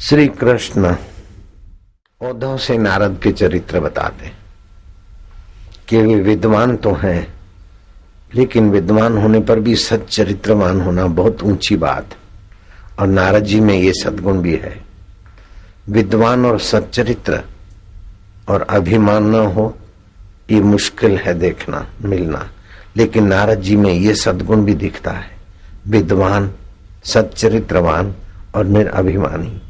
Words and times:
श्री 0.00 0.28
कृष्ण 0.28 0.96
उद्धव 2.22 2.58
से 2.58 2.78
नारद 2.78 3.20
के 3.22 3.32
चरित्र 3.32 3.80
बताते। 3.80 4.32
कि 5.88 6.02
वे 6.02 6.14
विद्वान 6.14 6.76
तो 6.76 6.92
हैं, 6.92 7.34
लेकिन 8.34 8.70
विद्वान 8.70 9.18
होने 9.18 9.40
पर 9.40 9.60
भी 9.60 9.76
सच्चरित्रवान 9.76 10.80
होना 10.80 11.06
बहुत 11.06 11.42
ऊँची 11.42 11.76
बात, 11.76 12.06
और 12.98 13.06
नारद 13.06 13.44
जी 13.44 13.60
में 13.60 13.74
ये 13.74 13.92
सदगुण 13.92 14.38
भी 14.38 14.56
है। 14.56 14.84
विद्वान 15.88 16.46
और 16.46 16.60
सच्चरित्र 16.60 17.42
और 18.48 18.62
अभिमान 18.62 19.24
न 19.24 19.34
हो, 19.34 19.78
ये 20.50 20.60
मुश्किल 20.60 21.16
है 21.16 21.34
देखना, 21.34 21.86
मिलना, 22.02 22.50
लेकिन 22.96 23.26
नारद 23.26 23.60
जी 23.60 23.76
में 23.76 23.92
ये 23.92 24.14
सदगुण 24.14 24.64
भी 24.64 24.74
दिखता 24.74 25.10
है। 25.10 25.30
विद्वान, 25.88 26.50
सच्चरित्रवान 27.04 28.14
और 28.54 28.64
निरअभिमानी 28.64 29.62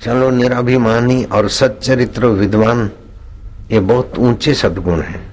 चलो 0.00 0.30
निराभिमानी 0.30 1.24
और 1.24 1.48
सच्चरित्र 1.48 2.26
विद्वान, 2.26 2.90
ये 3.70 3.80
बहुत 3.80 4.18
ऊँचे 4.18 4.54
सदगुण 4.54 5.00
हैं। 5.00 5.32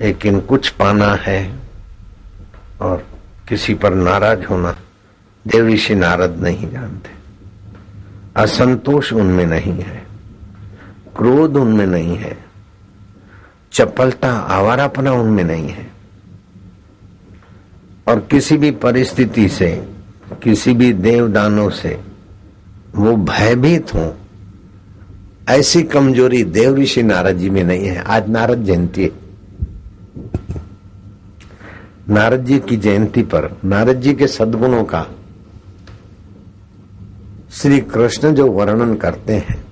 लेकिन 0.00 0.40
कुछ 0.40 0.68
पाना 0.68 1.14
है 1.14 1.58
और 2.80 3.06
किसी 3.48 3.74
पर 3.74 3.94
नाराज़ 3.94 4.44
होना, 4.44 4.76
देव 5.46 5.68
ऋषि 5.68 5.94
नारद 5.94 6.36
नहीं 6.42 6.70
जानते। 6.70 7.10
असंतोष 8.36 9.12
उनमें 9.12 9.46
नहीं 9.46 9.72
है, 9.72 10.06
क्रोध 11.16 11.56
उनमें 11.56 11.86
नहीं 11.86 12.16
है, 12.16 12.38
चपलता, 13.72 14.32
आवारापना 14.32 15.12
उनमें 15.12 15.44
नहीं 15.44 15.68
है। 15.68 15.90
और 18.08 18.20
किसी 18.30 18.56
भी 18.56 18.70
परिस्थिति 18.70 19.48
से, 19.48 19.88
किसी 20.42 20.74
भी 20.74 20.92
देवदानों 20.92 21.70
से 21.70 22.13
वो 22.94 23.16
भयभीत 23.16 23.94
हो। 23.94 24.14
ऐसी 25.48 25.82
कमज़ोरी 25.82 26.42
देव 26.44 26.76
ऋषि 26.76 27.02
नारद 27.02 27.36
जी 27.36 27.50
में 27.50 27.62
नहीं 27.64 27.86
है। 27.86 28.02
आज 28.02 28.28
नारद 28.30 28.64
जयंती 28.64 29.02
है। 29.02 29.10
नारद 32.08 32.44
जी 32.44 32.58
की 32.58 32.76
जयंती 32.76 33.22
पर 33.22 33.50
नारद 33.64 34.00
जी 34.00 34.14
के 34.14 34.26
सद्गुणों 34.26 34.84
का 34.84 35.06
श्री 37.52 37.80
कृष्ण 37.80 38.32
जो 38.34 38.46
वर्णन 38.46 38.94
करते 38.94 39.34
हैं, 39.38 39.64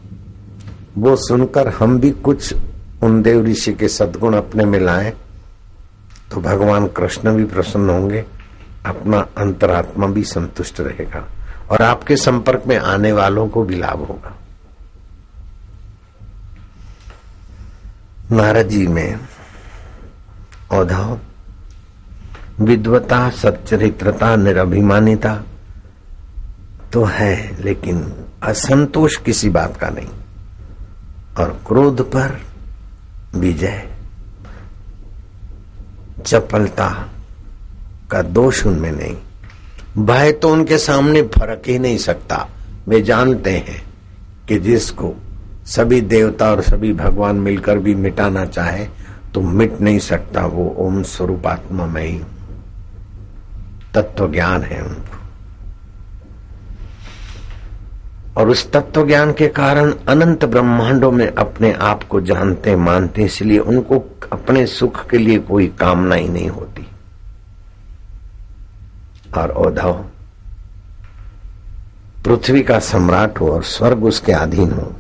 वो 0.99 1.15
सुनकर 1.17 1.69
हम 1.69 1.99
भी 2.01 2.11
कुछ 2.11 2.55
उन 3.03 3.21
देव 3.23 3.45
ऋषि 3.45 3.73
के 3.73 3.89
सद्गुण 3.89 4.35
अपने 4.35 4.65
में 4.65 4.79
लाए 4.81 5.13
तो 6.31 6.41
भगवान 6.41 6.87
कृष्ण 6.89 7.35
भी 7.37 7.45
प्रसन्न 7.45 7.91
होंगे, 7.91 8.25
अपना 8.87 9.19
अंतरात्मा 9.39 10.07
भी 10.07 10.23
संतुष्ट 10.25 10.81
रहेगा। 10.81 11.27
और 11.73 11.83
आपके 11.83 12.17
संपर्क 12.17 12.63
में 12.67 12.79
आने 12.79 13.13
वालों 13.13 13.49
को 13.49 13.63
भी 13.63 13.77
लाभ 13.77 13.99
होगा। 13.99 14.39
नारद 18.33 18.69
जी 18.69 18.87
में 18.87 19.21
औधव 20.71 21.19
विद्वता, 22.61 23.31
सच्चरित्रता, 23.31 24.37
निरभिमानिता 24.37 25.43
तो 26.93 27.05
है, 27.05 27.63
लेकिन 27.63 28.25
असंतोष 28.43 29.17
किसी 29.17 29.51
बात 29.51 29.77
का 29.77 29.89
नहीं। 29.89 30.09
और 31.39 31.61
क्रोध 31.67 32.13
पर 32.13 32.41
विजय, 33.35 33.91
चपलता 36.27 37.09
का 38.11 38.23
दोष 38.23 38.67
उनमें 38.67 38.93
नहीं। 38.93 39.17
भय 39.99 40.33
तो 40.33 40.49
उनके 40.49 40.79
सामने 40.79 41.23
फ़र्क 41.23 41.63
ही 41.67 41.79
नहीं 41.79 41.99
सकता। 41.99 42.49
वे 42.89 43.01
जानते 43.03 43.51
हैं 43.51 43.83
कि 44.49 44.59
जिसको 44.59 45.15
सभी 45.67 46.01
देवता 46.01 46.51
और 46.51 46.63
सभी 46.63 46.93
भगवान 46.93 47.37
मिलकर 47.37 47.79
भी 47.79 47.95
मिटाना 47.95 48.45
चाहे 48.45 48.87
तो 49.35 49.41
मिट 49.41 49.81
नहीं 49.81 49.99
सकता 49.99 50.47
वो 50.47 50.75
ओम 50.79 51.03
स्वरूपात्मा 51.03 51.87
में 51.87 52.05
ही 52.05 52.21
तत्व 53.95 54.33
ज्ञान 54.33 54.63
है 54.63 54.83
उनको। 54.83 55.21
और 58.37 58.49
उस 58.49 58.73
तत्व 58.73 59.07
ज्ञान 59.07 59.33
के 59.33 59.49
कारण 59.49 59.93
अनंत 60.09 60.45
ब्रह्मांडों 60.45 61.11
में 61.11 61.35
अपने 61.35 61.73
आप 61.73 62.03
को 62.03 62.21
जानते, 62.21 62.77
मानते, 62.77 63.23
इसलिए 63.23 63.59
उनको 63.59 63.99
अपने 64.33 64.67
सुख 64.67 65.09
के 65.11 65.19
लिए 65.19 65.39
कोई 65.39 65.67
कामना 65.67 66.15
ही 66.15 66.29
नहीं 66.29 66.49
होती। 66.49 66.72
और 69.37 69.51
औधव 69.51 69.93
पृथ्वी 72.25 72.63
का 72.63 72.79
सम्राट 72.79 73.41
हो 73.41 73.53
और 73.53 73.63
स्वर्ग 73.63 74.05
उसके 74.05 74.33
अधीन 74.33 74.73
हो। 74.73 74.93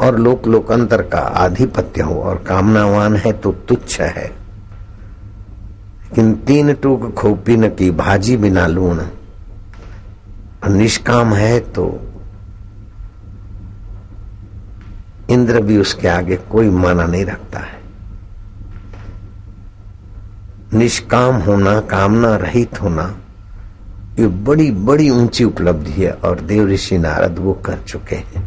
और 0.00 0.18
लोक 0.18 0.46
लोकांतर 0.46 1.02
का 1.02 1.18
आधिपत्य 1.18 2.02
हो 2.02 2.14
और 2.22 2.38
कामनावान 2.38 3.16
है 3.16 3.32
तो 3.32 3.52
तुच्छ 3.52 4.00
है। 4.00 4.26
लेकिन 6.02 6.34
तीन 6.46 6.72
टूक 6.74 7.12
खोपी 7.14 7.56
न 7.56 7.68
की 7.68 7.90
भाजी 7.90 8.36
बिना 8.36 8.66
लूण 8.66 9.02
निष्काम 10.68 11.34
है 11.34 11.60
तो 11.60 11.86
इंद्र 15.30 15.60
भी 15.60 15.78
उसके 15.78 16.08
आगे 16.08 16.36
कोई 16.36 16.70
माना 16.70 17.06
नहीं 17.06 17.24
रखता 17.24 17.58
है। 17.58 17.83
निष्काम 20.74 21.34
होना 21.34 21.80
कामना 21.80 22.36
रहित 22.36 22.80
होना 22.82 23.04
ये 24.18 24.26
बड़ी 24.26 24.70
बड़ी 24.70 25.10
ऊँची 25.10 25.44
उपलब्धि 25.44 25.92
है 25.92 26.10
और 26.10 26.40
देव 26.40 26.68
ऋषि 26.68 26.98
नारद 26.98 27.38
वो 27.38 27.52
कर 27.66 27.78
चुके 27.78 28.16
हैं। 28.16 28.42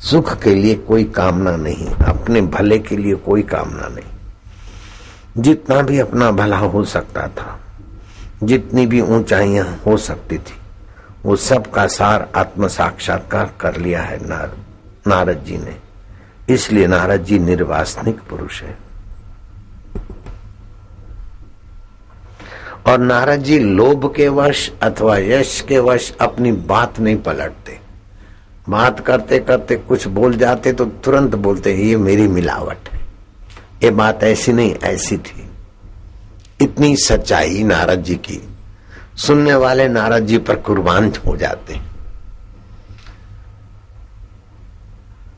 सुख 0.00 0.42
के 0.42 0.54
लिए 0.54 0.74
कोई 0.74 1.04
कामना 1.04 1.56
नहीं 1.56 1.86
अपने 1.86 2.40
भले 2.40 2.78
के 2.78 2.96
लिए 2.96 3.14
कोई 3.14 3.42
कामना 3.42 3.88
नहीं। 3.88 5.42
जितना 5.42 5.80
भी 5.82 5.98
अपना 5.98 6.30
भला 6.30 6.58
हो 6.58 6.84
सकता 6.84 7.26
था 7.28 7.58
जितनी 8.42 8.86
भी 8.86 9.00
ऊंचाइयाँ 9.00 9.80
हो 9.86 9.96
सकती 9.96 10.38
थी 10.38 10.60
वो 11.24 11.36
सब 11.36 11.70
का 11.70 11.86
सार 11.86 12.28
आत्म 12.36 12.68
साक्षात्कार 12.68 13.52
कर 13.60 13.76
लिया 13.76 14.02
है 14.02 14.28
नार, 14.28 14.56
नारद 15.06 15.44
जी 15.46 15.58
ने। 15.58 15.76
इसलिए 16.54 16.86
नारद 16.86 17.24
जी 17.24 17.38
निर्वासनिक 17.38 18.20
पुरुष 18.30 18.62
है। 18.62 18.91
और 22.86 22.98
नारद 22.98 23.42
जी 23.42 23.58
लोभ 23.58 24.12
के 24.16 24.28
वश 24.28 24.70
अथवा 24.82 25.16
यश 25.18 25.60
के 25.60 25.78
वश 25.78 26.12
अपनी 26.20 26.52
बात 26.52 27.00
नहीं 27.00 27.16
पलटते। 27.16 27.78
बात 28.68 29.00
करते 29.00 29.38
करते 29.38 29.76
कुछ 29.78 30.06
बोल 30.08 30.36
जाते 30.36 30.72
तो 30.72 30.84
तुरंत 30.84 31.34
बोलते, 31.34 31.74
ये 31.74 31.96
मेरी 31.96 32.26
मिलावट 32.28 32.88
है। 32.88 33.00
ये 33.82 33.90
बात 33.90 34.22
ऐसी 34.24 34.52
नहीं, 34.52 34.74
ऐसी 34.74 35.16
थी। 35.18 35.48
इतनी 36.60 36.96
सच्चाई 36.96 37.62
नारद 37.62 38.02
जी 38.02 38.14
की। 38.14 38.40
सुनने 39.16 39.54
वाले 39.54 39.88
नारद 39.88 40.26
जी 40.26 40.38
पर 40.38 40.56
कुर्बान 40.56 41.12
हो 41.26 41.36
जाते 41.36 41.80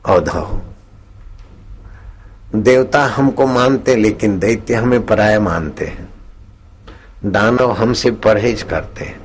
औधव 0.05 0.61
देवता 2.55 3.05
हमको 3.05 3.47
मानते, 3.47 3.95
लेकिन 3.95 4.37
दैत्य 4.39 4.73
हमें 4.73 5.05
पराया 5.05 5.39
मानते 5.39 5.85
हैं। 5.85 6.07
दानव 7.25 7.71
हमसे 7.71 8.11
परहेज 8.11 8.63
करते 8.63 9.05
हैं। 9.05 9.19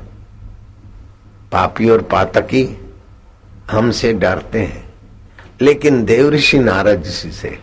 पापी 1.53 1.91
और 1.91 2.03
पातकी 2.03 2.91
हमसे 3.71 4.12
डरते 4.12 4.59
हैं। 4.59 4.93
लेकिन 5.61 6.05
देव 6.05 6.31
ऋषि 6.31 6.59
नारद 6.59 7.03
जी 7.03 7.33
से 7.33 7.59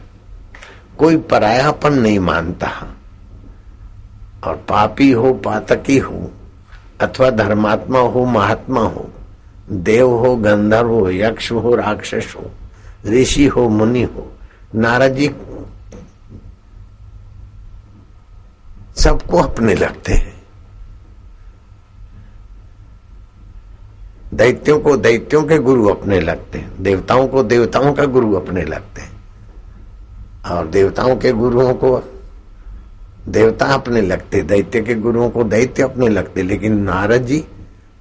कोई 0.97 1.17
परायापन 1.17 1.93
नहीं 1.93 2.19
मानता। 2.19 2.95
और 4.43 4.55
पापी 4.55 5.11
हो, 5.11 5.33
पातकी 5.33 5.97
हो, 5.97 6.31
अथवा 7.01 7.29
धर्मात्मा 7.29 7.99
हो, 7.99 8.25
महात्मा 8.25 8.81
हो, 8.81 9.09
देव 9.71 10.09
हो, 10.09 10.35
गंधर्व 10.35 10.89
हो, 10.89 11.09
यक्ष 11.11 11.51
हो, 11.51 11.75
राक्षस 11.75 12.33
हो, 12.37 12.51
ऋषि 13.09 13.45
हो, 13.45 13.69
मुनि 13.69 14.03
हो, 14.03 14.31
नारद 14.75 15.13
जी 15.15 15.27
सबको 18.97 19.37
अपने 19.37 19.75
लगते 19.75 20.13
हैं। 20.13 20.43
दैत्यों 24.33 24.79
को 24.79 24.97
दैत्यों 24.97 25.43
के 25.43 25.57
गुरु 25.57 25.87
अपने 25.87 26.19
लगते 26.19 26.59
हैं। 26.59 26.83
देवताओं 26.83 27.27
को 27.27 27.43
देवताओं 27.43 27.93
का 27.93 28.05
गुरु 28.05 28.33
अपने 28.33 28.61
लगते 28.61 29.01
हैं। 29.01 29.17
और 30.51 30.67
देवताओं 30.67 31.15
के 31.15 31.31
गुरुओं 31.31 31.73
को 31.73 32.19
देवता 33.27 33.65
अपने 33.65 34.01
लगते, 34.01 34.41
दैत्य 34.41 34.81
के 34.81 34.95
गुरुओं 34.95 35.29
को 35.29 35.43
दैत्य 35.43 35.83
अपने 35.83 36.07
लगते। 36.07 36.43
लेकिन 36.43 36.77
नारद 36.77 37.21
जी 37.21 37.45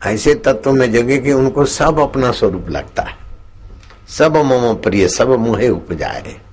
ऐसे 0.06 0.34
तत्व 0.34 0.72
में 0.72 0.92
जगे 0.92 1.18
कि 1.18 1.32
उनको 1.32 1.64
सब 1.64 1.98
अपना 1.98 2.32
स्वरूप 2.32 2.66
लगता 2.68 3.02
है। 3.02 3.16
सब 4.08 4.36
मम 4.36 4.74
प्रिय, 4.74 5.08
सब 5.08 5.28
मुहे 5.28 5.68
उपजाए। 5.68 6.45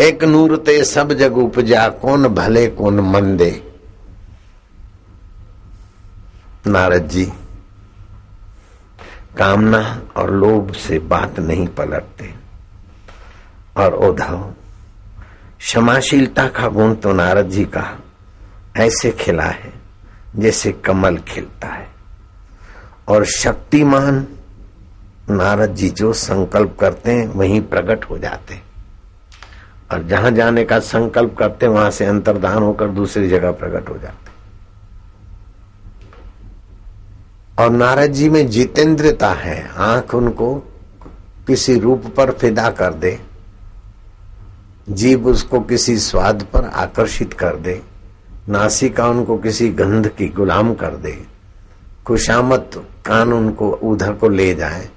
एक 0.00 0.24
नूर 0.24 0.56
ते 0.56 0.84
सब 0.84 1.12
जग 1.12 1.36
उपजा, 1.36 1.88
कौन 1.88 2.28
भले, 2.28 2.66
कौन 2.66 3.00
मंदे। 3.00 3.74
नारद 6.66 7.08
जी, 7.08 7.24
कामना 9.38 10.02
और 10.16 10.30
लोभ 10.30 10.72
से 10.72 10.98
बात 10.98 11.40
नहीं 11.40 11.66
पलटते। 11.66 12.34
और 13.76 13.94
उद्धव 13.94 14.54
क्षमाशीलता 15.58 16.48
का 16.48 16.68
गुण 16.68 16.94
तो 16.94 17.12
नारद 17.12 17.50
जी 17.50 17.64
का 17.64 17.98
ऐसे 18.76 19.10
खिला 19.10 19.44
है, 19.44 19.72
जैसे 20.36 20.72
कमल 20.72 21.16
खिलता 21.18 21.68
है। 21.68 21.88
और 23.08 23.24
शक्तिमान 23.24 24.26
नारद 25.30 25.74
जी 25.74 25.90
जो 25.90 26.12
संकल्प 26.12 26.76
करते 26.80 27.12
हैं, 27.12 27.28
वहीं 27.28 27.60
प्रकट 27.60 28.04
हो 28.04 28.18
जाते 28.18 28.73
और 29.94 30.02
जहाँ 30.02 30.30
जाने 30.30 30.64
का 30.64 30.78
संकल्प 30.80 31.34
करते 31.38 31.66
वहाँ 31.66 31.90
से 31.90 32.04
अंतर्धान 32.04 32.62
होकर 32.62 32.88
दूसरी 32.90 33.28
जगह 33.28 33.52
प्रकट 33.52 33.88
हो 33.88 33.98
जाते 33.98 34.32
और 37.58 37.70
नारद 37.70 38.12
जी 38.12 38.28
में 38.28 38.46
जितेंद्रता 38.48 39.28
है, 39.32 39.68
आँख 39.68 40.14
उनको 40.14 40.54
किसी 41.46 41.78
रूप 41.78 42.06
पर 42.16 42.30
फिदा 42.32 42.70
कर 42.70 42.94
दे, 42.94 43.18
जीव 44.90 45.26
उसको 45.26 45.60
किसी 45.60 45.96
स्वाद 45.98 46.42
पर 46.52 46.64
आकर्षित 46.64 47.32
कर 47.32 47.56
दे, 47.56 47.80
नासिका 48.48 49.06
उनको 49.08 49.36
किसी 49.38 49.68
गंध 49.72 50.08
की 50.08 50.28
गुलाम 50.30 50.74
कर 50.74 50.96
दे, 50.96 51.16
खुशामत 52.06 52.70
कान 53.06 53.32
उनको 53.32 53.70
उधर 53.84 54.12
को 54.12 54.28
ले 54.28 54.54
जाए, 54.54 54.88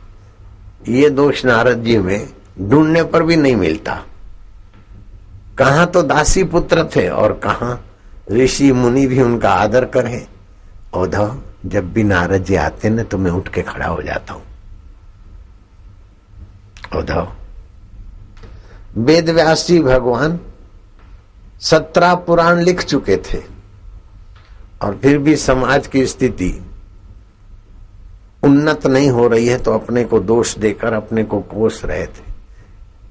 ये 0.90 1.10
दोष 1.10 1.46
नारद 1.46 1.84
जी 1.84 1.98
में 2.00 2.28
ढूँढने 2.62 3.04
पर 3.04 3.24
भी 3.24 3.36
नहीं 3.36 3.56
मिलता। 3.56 4.04
कहा 5.57 5.86
तो 5.86 6.01
दासी 6.04 6.44
पुत्र 6.45 6.83
थे 6.95 7.07
और 7.09 7.33
कहा 7.44 7.77
ऋषि 8.31 8.71
मुनि 8.71 9.06
भी 9.07 9.21
उनका 9.21 9.50
आदर 9.51 9.86
करे। 9.88 10.25
औधव 10.94 11.38
जब 11.65 11.92
भी 11.94 12.04
नारद 12.04 12.44
जी 12.44 12.56
आते 12.56 12.89
न 12.89 13.04
तो 13.04 13.18
मैं 13.18 13.31
उठ 13.31 13.48
के 13.48 13.62
खड़ा 13.62 13.88
हो 13.88 14.01
जाता 14.01 14.33
हूँ। 14.33 14.44
औधव 16.94 17.31
वेद 18.98 19.30
व्यास 19.30 19.65
जी 19.68 19.80
भगवान, 19.81 20.39
सत्रह 21.62 22.13
पुराण 22.18 22.60
लिख 22.60 22.83
चुके 22.83 23.18
थे, 23.24 23.42
और 24.81 24.98
फिर 24.98 25.18
भी 25.18 25.36
समाज 25.36 25.88
की 25.88 26.06
स्थिति 26.06 26.51
उन्नत 28.44 28.88
नहीं 28.88 29.10
हो 29.10 29.27
रही 29.27 29.48
है 29.48 29.57
तो 29.57 29.74
अपने 29.74 30.03
को 30.03 30.19
दोष 30.21 30.56
देकर 30.57 30.94
अपने 30.94 31.24
को 31.24 31.39
कोस 31.42 31.81
रहे 31.86 32.06
थे। 32.06 32.25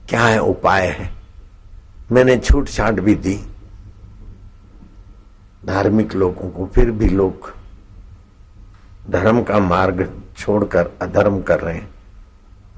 क्या 0.08 0.24
है 0.24 0.38
उपाय 0.40 0.86
है? 0.88 1.15
मैंने 2.12 2.36
छूट 2.38 2.68
छाट 2.68 2.94
भी 2.94 3.14
दी। 3.14 3.36
धार्मिक 5.66 6.14
लोगों 6.14 6.50
को 6.50 6.66
फिर 6.66 6.90
भी 6.90 7.08
लोग 7.08 7.52
धर्म 9.10 9.42
का 9.42 9.58
मार्ग 9.58 10.22
छोड़कर 10.38 10.90
अधर्म 11.02 11.42
कर 11.42 11.60
रहे 11.60 11.74
हैं। 11.74 11.88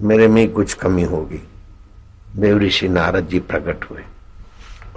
मेरे 0.01 0.29
में 0.29 0.51
कुछ 0.53 0.75
कमी 0.75 1.03
होगी। 1.03 1.41
देव 2.37 2.59
ऋषि 2.59 2.89
नारद 2.89 3.29
जी 3.29 3.39
प्रकट 3.41 3.91
हुए। 3.91 4.05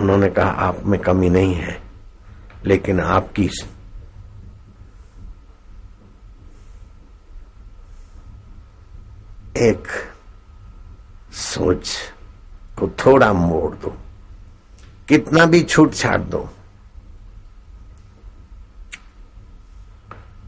उन्होंने 0.01 0.29
कहा, 0.29 0.49
आप 0.49 0.83
में 0.85 0.99
कमी 0.99 1.29
नहीं 1.29 1.53
है, 1.53 1.81
लेकिन 2.65 2.99
आपकी 2.99 3.49
एक 9.57 9.87
सोच 11.31 11.89
को 12.79 12.87
थोड़ा 12.87 13.33
मोड़ 13.33 13.75
दो। 13.75 14.00
कितना 15.11 15.45
भी 15.45 15.61
छूट 15.61 15.93
छाट 15.93 16.19
दो। 16.21 16.47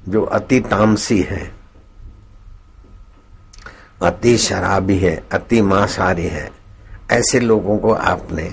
जो 0.10 0.22
अति 0.24 0.60
तामसी 0.62 1.20
है, 1.22 1.52
अति 4.02 4.38
शराबी 4.38 4.98
है, 4.98 5.16
अति 5.32 5.62
मांसाहारी 5.62 6.28
है, 6.28 6.50
ऐसे 7.12 7.40
लोगों 7.40 7.78
को 7.78 7.94
आपने 7.94 8.50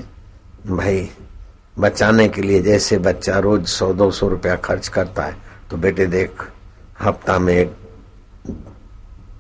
भाई 0.67 1.09
बचाने 1.79 2.29
के 2.29 2.43
लिए 2.43 2.63
जैसे 2.63 2.99
बच्चा 2.99 3.39
रोज 3.39 3.67
सौ, 3.67 3.93
दो 3.93 4.11
सौ 4.11 4.29
रुपया 4.29 4.57
खर्च 4.57 4.89
करता 4.89 5.25
है 5.25 5.37
तो 5.71 5.77
बेटे 5.77 6.07
देख, 6.07 6.43
हफ़्ता 7.01 7.39
में 7.39 7.71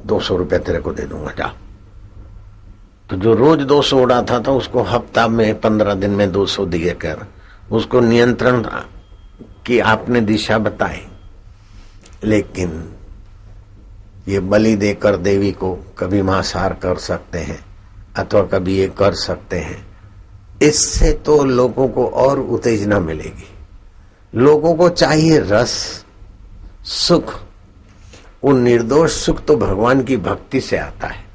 दो 0.07 0.21
सौ 0.21 0.37
रुपया 0.37 0.59
तेरे 0.59 0.81
को 0.81 0.93
दे 0.93 1.03
दूँगा, 1.03 1.33
जा। 1.33 1.53
तो 3.11 3.17
जो 3.17 3.35
रोज 3.35 3.61
दो 3.61 3.83
सौ 3.83 3.99
उड़ाता 3.99 4.39
था 4.41 4.53
उसको 4.53 4.83
हफ़्ता 4.83 5.29
में 5.29 5.61
पंद्रह 5.61 5.95
दिन 5.95 6.11
में 6.11 6.33
दो 6.33 6.47
सौ 6.47 6.67
दिए 6.67 6.91
कर। 6.91 7.27
उसको 7.73 8.01
नियंत्रण 8.01 8.62
की 9.67 9.79
आपने 9.79 10.21
दिशा 10.21 10.59
बताई। 10.59 11.07
लेकिन 12.25 12.93
ये 14.29 14.41
बलि 14.41 14.77
देकर 14.77 15.17
देवी 15.17 15.53
को 15.53 15.75
कभी 15.99 16.23
मांसाहार 16.23 16.75
कर 16.75 16.97
सकते 16.97 17.39
हैं, 17.39 17.65
अथवा 18.17 18.43
कभी 18.43 18.77
ये 18.79 18.87
कर 18.89 19.15
सकते 19.15 19.59
हैं। 19.59 19.87
इससे 20.62 21.12
तो 21.12 21.45
लोगों 21.45 21.89
को 21.89 22.07
और 22.07 22.41
उत्तेजना 22.41 23.01
मिलेगी। 23.01 23.49
लोगों 24.35 24.75
को 24.75 24.89
चाहिए 24.89 25.41
रस, 25.41 26.05
सुख। 26.85 27.35
वो 28.45 28.53
निर्दोष 28.53 29.12
सुख 29.12 29.45
तो 29.45 29.57
भगवान 29.57 30.03
की 30.03 30.17
भक्ति 30.17 30.61
से 30.61 30.77
आता 30.77 31.07
है। 31.07 31.30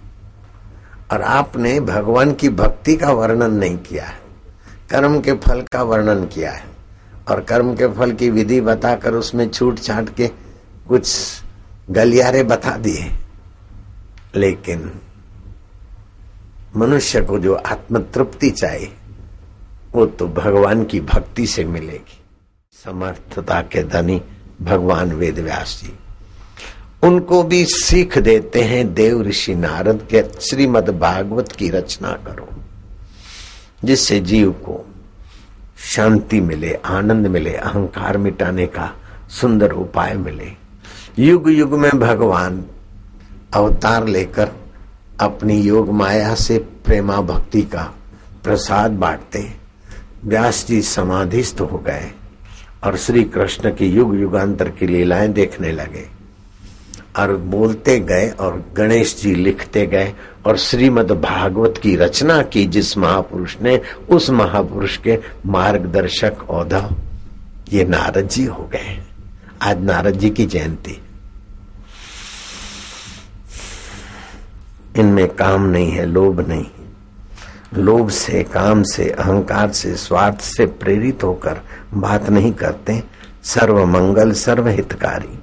और 1.11 1.21
आपने 1.21 1.79
भगवान 1.79 2.33
की 2.33 2.49
भक्ति 2.49 2.95
का 2.95 3.11
वर्णन 3.11 3.53
नहीं 3.53 3.77
किया 3.77 4.05
है। 4.05 4.19
कर्म 4.89 5.21
के 5.21 5.33
फल 5.33 5.61
का 5.61 5.83
वर्णन 5.83 6.25
किया 6.25 6.51
है। 6.51 6.63
और 7.27 7.41
कर्म 7.41 7.75
के 7.75 7.87
फल 7.87 8.11
की 8.11 8.29
विधि 8.29 8.61
बताकर 8.61 9.13
उसमें 9.13 9.49
छूट 9.49 9.79
छाट 9.79 10.15
के 10.15 10.27
कुछ 10.87 11.17
गलियारे 11.89 12.43
बता 12.43 12.77
दिए। 12.77 13.11
लेकिन 14.35 14.91
मनुष्य 16.77 17.21
को 17.21 17.39
जो 17.39 17.53
आत्म 17.53 17.99
तृप्ति 17.99 18.49
चाहिए, 18.49 18.93
वो 19.91 20.05
तो 20.05 20.27
भगवान 20.27 20.83
की 20.83 21.01
भक्ति 21.01 21.47
से 21.47 21.65
मिलेगी। 21.65 22.23
समर्थता 22.85 23.61
के 23.61 23.83
धनी 23.83 24.21
भगवान 24.61 25.13
वेद 25.13 25.39
व्यास 25.39 25.81
जी। 25.83 25.99
उनको 27.05 27.43
भी 27.43 27.65
सीख 27.65 28.17
देते 28.17 28.61
हैं 28.61 28.93
देव 28.93 29.21
ऋषि 29.21 29.55
नारद 29.55 30.07
के 30.13 30.23
श्रीमद 30.41 30.89
भागवत 30.89 31.51
की 31.51 31.69
रचना 31.69 32.11
करो, 32.11 32.47
जिससे 33.83 34.19
जीव 34.19 34.51
को 34.51 34.85
शांति 35.77 36.41
मिले, 36.41 36.73
आनंद 36.73 37.27
मिले, 37.27 37.53
अहंकार 37.53 38.17
मिटाने 38.17 38.65
का 38.67 38.91
सुंदर 39.29 39.71
उपाय 39.71 40.13
मिले। 40.13 40.51
युग 41.19 41.49
युग 41.49 41.73
में 41.73 41.91
भगवान 41.91 42.65
अवतार 43.53 44.07
लेकर 44.07 44.51
अपनी 45.19 45.61
योग 45.61 45.89
माया 45.89 46.35
से 46.35 46.57
प्रेमा 46.57 47.21
भक्ति 47.21 47.61
का 47.61 47.93
प्रसाद 48.43 48.91
बांटते, 48.91 49.53
व्यास 50.25 50.65
जी 50.67 50.81
समाधिस्थ 50.81 51.61
हो 51.61 51.77
गए 51.77 52.11
और 52.83 52.97
श्री 52.97 53.23
कृष्ण 53.23 53.75
की 53.75 53.85
युग 53.85 54.15
युगांतर 54.19 54.69
की 54.69 54.87
लीलाएँ 54.87 55.27
देखने 55.27 55.71
लगे। 55.71 56.14
और 57.17 57.35
बोलते 57.35 57.99
गए 57.99 58.29
और 58.29 58.65
गणेश 58.77 59.21
जी 59.21 59.35
लिखते 59.35 59.85
गए 59.85 60.13
और 60.45 60.57
श्रीमद 60.57 61.11
भागवत 61.11 61.73
की 61.83 61.95
रचना 61.95 62.41
की 62.41 62.65
जिस 62.65 62.97
महापुरुष 62.97 63.55
ने, 63.61 63.81
उस 64.09 64.29
महापुरुष 64.29 64.97
के 64.97 65.19
मार्गदर्शक 65.45 66.49
औधा। 66.49 66.91
ये 67.73 67.85
नारद 67.85 68.27
जी 68.27 68.45
हो 68.45 68.63
गए 68.63 69.03
आज 69.61 69.81
नारद 69.81 70.13
जी 70.13 70.29
की 70.29 70.45
जयंती। 70.45 71.01
इनमें 74.97 75.27
काम 75.27 75.63
नहीं 75.63 75.91
है, 75.91 76.05
लोभ 76.05 76.47
नहीं। 76.49 76.65
लोभ 77.73 78.09
से, 78.09 78.43
काम 78.43 78.83
से, 78.83 79.09
अहंकार 79.09 79.71
से, 79.71 79.95
स्वार्थ 79.95 80.41
से 80.41 80.65
प्रेरित 80.65 81.23
होकर 81.23 81.61
बात 81.93 82.29
नहीं 82.29 82.51
करते। 82.51 83.03
सर्व 83.43 83.85
मंगल 83.85 84.31
सर्व 84.31 84.67
हितकारी 84.67 85.39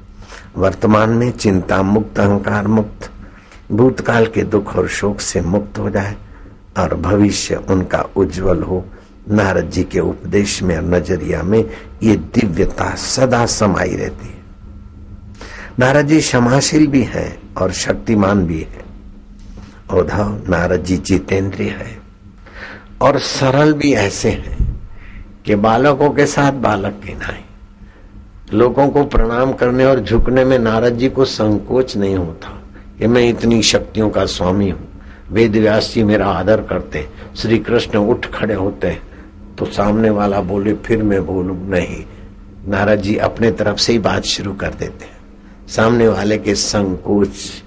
वर्तमान 0.57 1.11
में 1.11 1.31
चिंता 1.31 1.83
मुक्त, 1.83 2.21
अहंकार 2.21 2.67
मुक्त, 2.67 3.11
भूतकाल 3.73 4.27
के 4.27 4.43
दुख 4.43 4.77
और 4.77 4.89
शोक 4.89 5.21
से 5.21 5.41
मुक्त 5.41 5.79
हो 5.79 5.91
जाए 5.91 6.17
और 6.79 6.95
भविष्य 6.95 7.57
उनका 7.57 8.05
उज्जवल 8.17 8.63
हो। 8.63 8.85
नारद 9.31 9.71
जी 9.71 9.85
के 9.85 10.01
उपदेश 10.01 10.63
में 10.63 10.77
और 10.77 10.83
नज़रिया 10.83 11.43
में 11.43 11.71
ये 12.03 12.17
दिव्यता 12.17 12.95
सदा 12.95 13.47
समाई 13.47 13.97
रहती 13.97 14.27
है। 14.27 14.43
नारद 15.79 16.07
जी 16.07 16.21
क्षमाशील 16.21 16.87
भी 16.87 17.03
हैं 17.03 17.55
और 17.55 17.73
शक्तिमान 17.73 18.47
भी 18.47 18.61
है। 18.61 18.83
उद्धव 19.99 20.43
नारद 20.49 20.85
जी 20.85 20.97
जितेंद्रिय 20.97 21.71
है 21.71 21.99
और 23.01 23.19
सरल 23.19 23.73
भी 23.73 23.93
ऐसे 23.93 24.31
हैं 24.31 24.81
कि 25.45 25.55
बालकों 25.55 26.11
के 26.11 26.27
साथ 26.27 26.53
बालक 26.53 27.01
के 27.07 27.13
नहीं। 27.13 27.42
लोगों 28.53 28.89
को 28.89 29.05
प्रणाम 29.05 29.53
करने 29.53 29.85
और 29.85 30.01
झुकने 30.01 30.45
में 30.45 30.59
नारद 30.59 30.97
जी 30.99 31.09
को 31.09 31.25
संकोच 31.25 31.97
नहीं 31.97 32.17
होता 32.17 32.49
कि 32.99 33.07
मैं 33.07 33.29
इतनी 33.29 33.63
शक्तियों 33.63 34.09
का 34.11 34.25
स्वामी 34.27 34.69
हूँ। 34.71 34.89
वेद 35.31 35.57
व्यास 35.57 35.91
जी 35.95 36.03
मेरा 36.05 36.27
आदर 36.29 36.63
करते 36.63 37.07
श्री 37.37 37.59
कृष्ण 37.59 37.99
उठ 37.99 38.27
खड़े 38.35 38.55
होते 38.55 38.91
तो 39.59 39.67
सामने 39.67 40.11
वाला 40.11 40.41
बोले, 40.41 40.75
फिर 40.75 41.03
मैं 41.03 41.25
बोलू, 41.27 41.55
नहीं। 41.67 42.05
नारद 42.69 43.01
जी 43.01 43.17
अपने 43.19 43.51
तरफ़ 43.51 43.79
से 43.79 43.93
ही 43.93 43.99
बात 43.99 44.25
शुरू 44.25 44.53
कर 44.55 44.75
देते 44.75 45.07
सामने 45.69 46.09
वाले 46.09 46.39
के 46.39 46.55
संकोच 46.55 47.63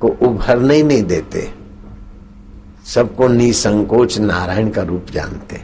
को 0.00 0.08
उभरने 0.22 0.74
ही 0.74 0.82
नहीं 0.82 1.02
देते। 1.04 1.48
सबको 2.86 3.28
निसंकोच 3.28 4.18
नारायण 4.18 4.70
का 4.70 4.82
रूप 4.82 5.10
जानते 5.10 5.60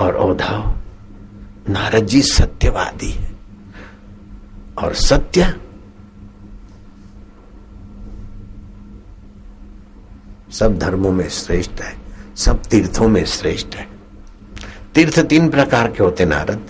और 0.00 0.16
औधाव 0.16 0.76
नारद 1.68 2.06
जी 2.06 2.22
सत्यवादी 2.22 3.10
है। 3.10 3.32
और 4.78 4.94
सत्य 4.94 5.60
सब 10.52 10.78
धर्मों 10.78 11.12
में 11.12 11.28
श्रेष्ठ 11.28 11.80
है, 11.80 11.98
सब 12.36 12.62
तीर्थों 12.62 13.08
में 13.08 13.24
श्रेष्ठ 13.24 13.76
है। 13.76 13.88
तीर्थ 14.94 15.20
तीन 15.20 15.48
प्रकार 15.48 15.92
के 15.92 16.02
होते 16.02 16.24
नारद। 16.24 16.66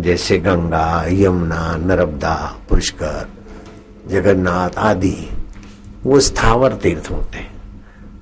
जैसे 0.00 0.38
गंगा, 0.38 1.04
यमुना, 1.08 1.76
नर्मदा, 1.76 2.56
पुष्कर, 2.68 3.28
जगन्नाथ 4.08 4.70
आदि, 4.78 5.30
वो 6.04 6.20
स्थावर 6.20 6.74
तीर्थ 6.74 7.10
होते 7.10 7.38
हैं। 7.38 7.55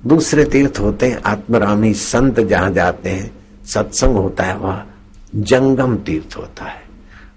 दूसरे 0.07 0.45
तीर्थ 0.45 0.79
होते 0.79 1.07
हैं, 1.07 1.21
आत्मरामी 1.25 1.93
संत 1.93 2.39
जहाँ 2.39 2.71
जाते 2.71 3.09
हैं, 3.09 3.31
सत्संग 3.65 4.15
होता 4.15 4.43
है, 4.43 4.57
वह 4.57 4.83
जंगम 5.35 5.97
तीर्थ 5.97 6.37
होता 6.37 6.65
है। 6.65 6.83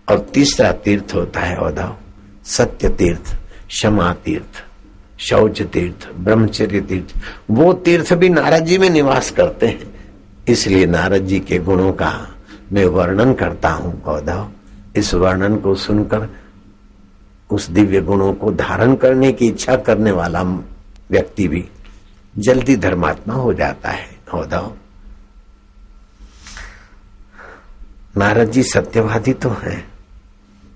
और 0.08 0.18
तीसरा 0.18 0.72
तीर्थ 0.72 1.14
होता 1.14 1.40
है 1.40 1.56
औधव 1.56 1.96
सत्य 2.44 2.88
तीर्थ, 2.88 3.36
क्षमा 3.68 4.12
तीर्थ, 4.12 4.64
शौच 5.18 5.62
तीर्थ, 5.62 6.08
ब्रह्मचर्य 6.16 6.80
तीर्थ। 6.80 7.14
वो 7.50 7.72
तीर्थ 7.72 8.14
भी 8.14 8.28
नारद 8.28 8.64
जी 8.64 8.78
में 8.78 8.90
निवास 8.90 9.30
करते 9.30 9.66
हैं। 9.66 9.94
इसलिए 10.48 10.86
नारद 10.86 11.26
जी 11.26 11.40
के 11.40 11.58
गुणों 11.58 11.92
का 11.92 12.28
मैं 12.72 12.84
वर्णन 12.84 13.34
करता 13.34 13.68
हूँ 13.68 14.02
औधव 14.02 14.48
इस 14.96 15.14
वर्णन 15.14 15.56
को 15.56 15.74
सुनकर, 15.74 16.28
उस 17.50 17.70
दिव्य 17.70 18.00
गुणों 18.00 18.32
को 18.32 18.52
धारण 18.52 18.94
करने 18.94 19.32
की 19.32 19.46
इच्छा 19.46 19.76
करने 19.76 20.10
वाला 20.10 20.42
व्यक्ति 21.10 21.48
भी 21.48 21.64
जल्दी 22.38 22.76
धर्मात्मा 22.76 23.34
हो 23.34 23.52
जाता 23.54 23.90
है। 23.90 24.18
औधव 24.34 24.76
नारद 28.16 28.50
जी 28.50 28.62
सत्यवादी 28.62 29.32
तो 29.34 29.50
हैं, 29.50 29.88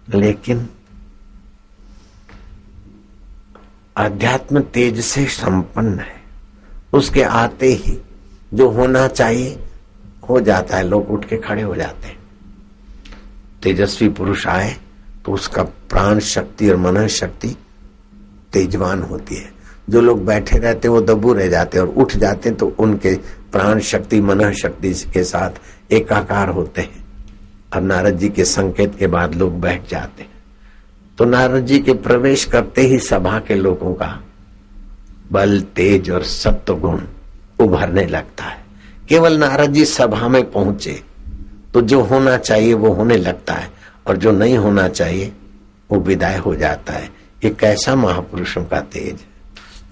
लेकिन 0.08 0.68
अध्यात्म 3.96 4.60
तेज 4.72 5.00
से 5.00 5.24
संपन्न 5.26 5.98
है। 5.98 6.20
उसके 6.92 7.22
आते 7.22 7.72
ही 7.74 7.98
जो 8.54 8.68
होना 8.70 9.06
चाहिए, 9.08 9.58
हो 10.28 10.40
जाता 10.40 10.76
है। 10.76 10.82
लोग 10.82 11.10
उठ 11.10 11.24
के 11.24 11.36
खड़े 11.36 11.62
हो 11.62 11.74
जाते 11.74 12.06
हैं। 12.06 12.18
तेजस्वी 13.62 14.08
पुरुष 14.08 14.46
आए 14.46 14.76
तो 15.24 15.32
उसका 15.32 15.62
प्राण 15.62 16.18
शक्ति 16.20 16.70
और 16.70 16.76
मन 16.76 17.06
शक्ति 17.06 17.56
तेजवान 18.52 19.02
होती 19.02 19.34
है। 19.34 19.61
जो 19.92 20.00
लोग 20.00 20.24
बैठे 20.26 20.58
रहते 20.58 20.88
हैं, 20.88 20.94
वो 20.94 21.00
दबू 21.02 21.32
रह 21.32 21.48
जाते 21.48 21.78
हैं 21.78 21.84
और 21.84 21.94
उठ 21.94 22.16
जाते 22.16 22.48
हैं 22.48 22.58
तो 22.58 22.74
उनके 22.78 23.14
प्राण 23.52 23.80
शक्ति, 23.82 24.20
मन 24.20 24.52
शक्ति 24.52 24.92
के 25.12 25.24
साथ 25.24 25.92
एकाकार 25.92 26.48
होते 26.48 26.80
हैं। 26.80 27.00
और 27.74 27.80
नारद 27.82 28.18
जी 28.18 28.28
के 28.28 28.44
संकेत 28.44 28.94
के 28.98 29.06
बाद 29.06 29.34
लोग 29.34 29.60
बैठ 29.60 29.88
जाते 29.90 30.22
हैं। 30.22 30.30
तो 31.18 31.24
नारद 31.24 31.66
जी 31.66 31.78
के 31.78 31.92
प्रवेश 31.94 32.44
करते 32.44 32.82
ही 32.82 32.98
सभा 33.00 33.38
के 33.38 33.54
लोगों 33.54 33.92
का 33.94 34.18
बल, 35.32 35.60
तेज 35.60 36.10
और 36.10 36.22
सत्व 36.22 36.76
गुण 36.76 37.00
उभरने 37.58 38.04
लगता 38.06 38.44
है। 38.44 38.60
केवल 39.08 39.38
नारद 39.38 39.72
जी 39.72 39.84
सभा 39.84 40.28
में 40.28 40.50
पहुँचे 40.50 41.00
तो 41.74 41.80
जो 41.82 42.00
होना 42.02 42.36
चाहिए 42.36 42.74
वो 42.74 42.92
होने 42.92 43.16
लगता 43.16 43.54
है, 43.54 43.70
और 44.06 44.16
जो 44.16 44.32
नहीं 44.32 44.56
होना 44.56 44.88
चाहिए, 44.88 45.32
वो 45.90 45.98
विदाय 46.00 46.36
हो 46.36 46.54
जाता 46.54 46.92
है। 46.92 47.08
ये 47.44 47.50
कैसा 47.50 47.94
महापुरुषों 47.94 48.64
का 48.64 48.80
तेज 48.82 49.20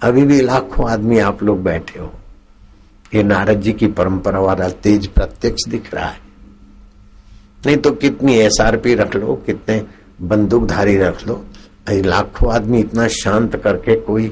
अभी 0.01 0.23
भी 0.23 0.41
लाखों 0.41 0.89
आदमी 0.89 1.19
आप 1.19 1.43
लोग 1.43 1.63
बैठे 1.63 1.99
हो। 1.99 2.13
ये 3.13 3.23
नारद 3.23 3.61
जी 3.61 3.73
की 3.73 3.87
परंपरा 3.87 4.39
वाला 4.39 4.69
तेज 4.69 5.07
प्रत्यक्ष 5.07 5.67
दिख 5.69 5.93
रहा 5.93 6.05
है। 6.05 6.19
नहीं 7.65 7.77
तो 7.77 7.91
कितनी 7.91 8.35
एसआरपी 8.35 8.95
रख 8.95 9.15
लो, 9.15 9.35
कितने 9.45 9.85
बंदूकधारी 10.21 10.97
रख 10.97 11.27
लो 11.27 11.45
लाखों 11.89 12.53
आदमी 12.53 12.79
इतना 12.79 13.07
शांत 13.07 13.55
करके 13.55 13.99
कोई 14.01 14.27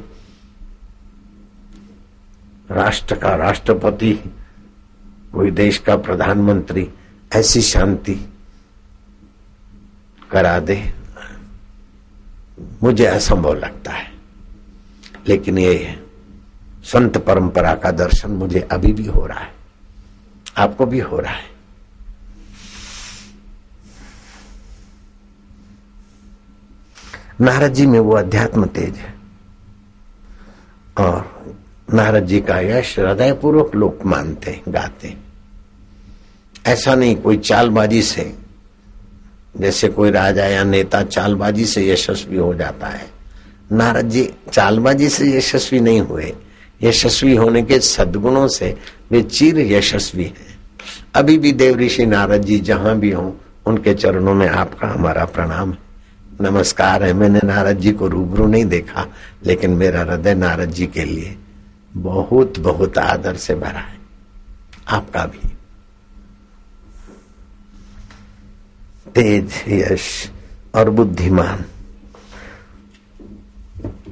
राष्ट्र 2.71 3.15
का 3.15 3.35
राष्ट्रपति, 3.35 4.13
कोई 5.33 5.51
देश 5.51 5.77
का 5.77 5.95
प्रधानमंत्री 5.97 6.87
ऐसी 7.35 7.61
शांति 7.61 8.15
करा 10.31 10.59
दे। 10.59 10.93
मुझे 12.83 13.05
असंभव 13.05 13.53
लगता 13.53 13.91
है। 13.91 14.08
लेकिन 15.27 15.57
ये 15.57 16.05
संत 16.83 17.17
परंपरा 17.17 17.75
का 17.75 17.91
दर्शन 17.91 18.31
मुझे 18.31 18.59
अभी 18.59 18.93
भी 18.93 19.05
हो 19.05 19.25
रहा 19.25 19.39
है। 19.39 19.53
आपको 20.57 20.85
भी 20.85 20.99
हो 20.99 21.19
रहा 21.19 21.33
है। 21.33 21.49
नारद 27.41 27.73
जी 27.73 27.85
में 27.85 27.99
वो 27.99 28.11
अध्यात्म 28.11 28.65
तेज 28.65 28.95
है। 28.95 29.13
और 30.97 31.39
नारद 31.93 32.25
जी 32.25 32.41
का 32.41 32.59
यश 32.59 32.99
हृदय 32.99 33.33
पूर्वक 33.33 33.75
लोग 33.75 33.99
मानते, 34.05 34.61
गाते। 34.67 35.17
ऐसा 36.65 36.95
नहीं 36.95 37.15
कोई 37.15 37.37
चालबाजी 37.37 38.01
से, 38.01 38.37
जैसे 39.57 39.87
कोई 39.87 40.11
राजा 40.11 40.45
या 40.45 40.63
नेता 40.63 41.03
चालबाजी 41.03 41.65
से 41.65 41.89
यशस्वी 41.89 42.37
हो 42.37 42.53
जाता 42.53 42.87
है। 42.87 43.18
नारद 43.71 44.09
जी 44.09 44.29
चालबाजी 44.53 45.09
से 45.09 45.37
यशस्वी 45.37 45.79
नहीं 45.79 46.01
हुए। 46.01 46.33
यशस्वी 46.81 47.35
होने 47.35 47.61
के 47.61 47.79
सदगुणों 47.79 48.47
से 48.47 48.77
वे 49.11 49.21
चिर 49.21 49.59
यशस्वी 49.59 50.23
हैं। 50.23 50.59
अभी 51.15 51.37
भी 51.37 51.51
देव 51.51 51.77
ऋषि 51.77 52.05
नारद 52.05 52.41
जी 52.41 52.59
जहाँ 52.59 52.99
भी 52.99 53.11
हों, 53.11 53.31
उनके 53.65 53.93
चरणों 53.93 54.33
में 54.33 54.49
आपका 54.49 54.87
हमारा 54.87 55.25
प्रणाम 55.25 55.71
है। 55.71 55.77
नमस्कार 56.41 57.03
है, 57.03 57.13
मैंने 57.13 57.39
नारद 57.43 57.77
जी 57.77 57.91
को 57.91 58.07
रूबरू 58.07 58.47
नहीं 58.47 58.65
देखा, 58.65 59.07
लेकिन 59.45 59.71
मेरा 59.71 59.99
हृदय 59.99 60.35
नारद 60.35 60.69
जी 60.69 60.87
के 60.87 61.05
लिए 61.05 61.37
बहुत 61.93 62.59
बहुत 62.59 62.97
आदर 62.97 63.35
से 63.35 63.55
भरा 63.55 63.79
है। 63.79 63.99
आपका 64.87 65.25
भी। 65.25 65.49
तेज 69.15 69.51
यश 69.67 70.31
और 70.75 70.89
बुद्धिमान। 70.89 71.65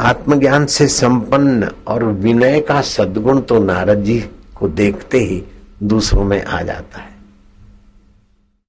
आत्मज्ञान 0.02 0.66
से 0.66 0.88
संपन्न 0.88 1.72
और 1.88 2.04
विनय 2.04 2.60
का 2.62 2.82
सद्गुण 2.82 3.42
तो 3.42 3.64
नारद 3.64 4.04
जी 4.04 4.20
को 4.56 4.68
देखते 4.68 5.20
ही 5.20 5.44
दूसरों 5.84 6.24
में 6.24 6.46
आ 6.46 6.62
जाता 6.62 7.00
है। 7.00 7.16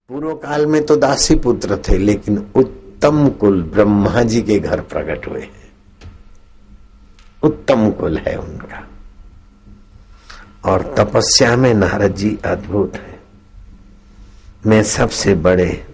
पूर्व 0.09 0.35
काल 0.35 0.67
में 0.67 0.87
तो 0.87 0.97
दासी 0.97 1.35
पुत्र 1.35 1.77
थे, 1.77 1.99
लेकिन 1.99 2.47
उत्तम 2.55 3.29
कुल 3.29 3.63
ब्रह्मा 3.63 4.23
जी 4.23 4.43
के 4.43 4.59
घर 4.59 4.81
प्रकट 4.81 5.29
हुए 5.29 5.41
हैं। 5.41 5.73
उत्तम 7.43 7.91
कुल 7.91 8.19
है 8.19 8.37
उनका। 8.37 8.89
और 10.65 10.95
तपस्या 10.99 11.57
में 11.57 11.75
नारद 11.75 12.15
जी 12.15 12.39
अद्भुत 12.45 12.97
है। 12.97 13.21
मैं 14.67 14.83
सबसे 14.83 15.35
बड़े 15.35 15.87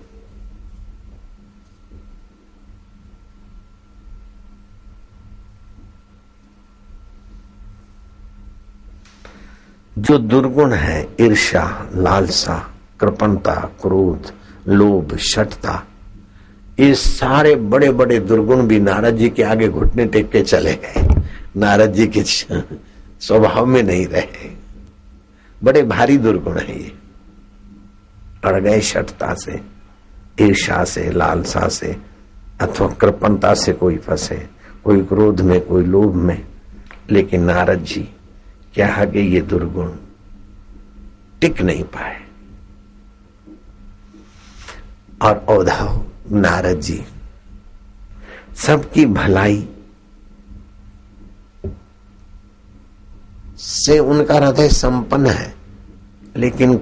जो 9.99 10.19
दुर्गुण 10.19 10.73
है 10.73 11.09
ईर्षा 11.21 11.91
लालसा, 11.97 12.75
कृपणता, 13.01 13.55
क्रोध, 13.55 14.33
लोभ 14.69 15.17
शटता 15.17 15.85
ये 16.81 16.95
सारे 16.95 17.57
बड़े 17.57 17.93
बड़े 17.93 18.19
दुर्गुण 18.21 18.67
भी 18.67 18.81
नारद 18.81 19.17
जी 19.17 19.29
के 19.31 19.43
आगे 19.43 19.69
घुटने 19.69 20.07
टेक 20.07 20.31
के 20.31 20.43
चले 20.43 20.75
गए। 20.75 21.23
नारद 21.57 21.93
जी 21.93 22.07
के 22.07 22.23
स्वभाव 23.21 23.67
में 23.67 23.83
नहीं 23.83 24.07
रहे। 24.07 24.51
बड़े 25.65 25.83
भारी 25.83 26.19
दुर्गुण 26.19 26.59
है 26.59 26.83
ये। 26.83 26.93
अड़ 28.45 28.61
गए 28.61 28.81
शटता 28.81 29.35
से 29.35 29.61
ईर्षा 30.41 30.85
से, 30.85 31.11
लालसा 31.11 31.69
से, 31.69 31.97
अथवा 32.61 32.89
कृपणता 32.89 33.55
से 33.55 33.73
कोई 33.73 33.97
फंसे, 33.97 34.47
कोई 34.85 35.01
क्रोध 35.01 35.41
में, 35.41 35.61
कोई 35.61 35.85
लोभ 35.85 36.15
में। 36.15 36.45
लेकिन 37.11 37.45
नारद 37.45 37.79
जी 37.79 38.09
क्या 38.75 38.89
आगे 38.95 39.23
ये 39.23 39.41
दुर्गुण 39.41 39.91
टिक 41.41 41.61
नहीं 41.63 41.85
पाए? 41.85 42.21
और 45.23 45.37
औधाव 45.49 46.05
नारद 46.33 46.81
जी, 46.81 47.05
सबकी 48.57 49.07
भलाई 49.07 49.69
से 53.59 53.99
उनका 53.99 54.35
हृदय 54.35 54.69
संपन्न 54.69 55.27
है, 55.27 55.55
लेकिन 56.37 56.77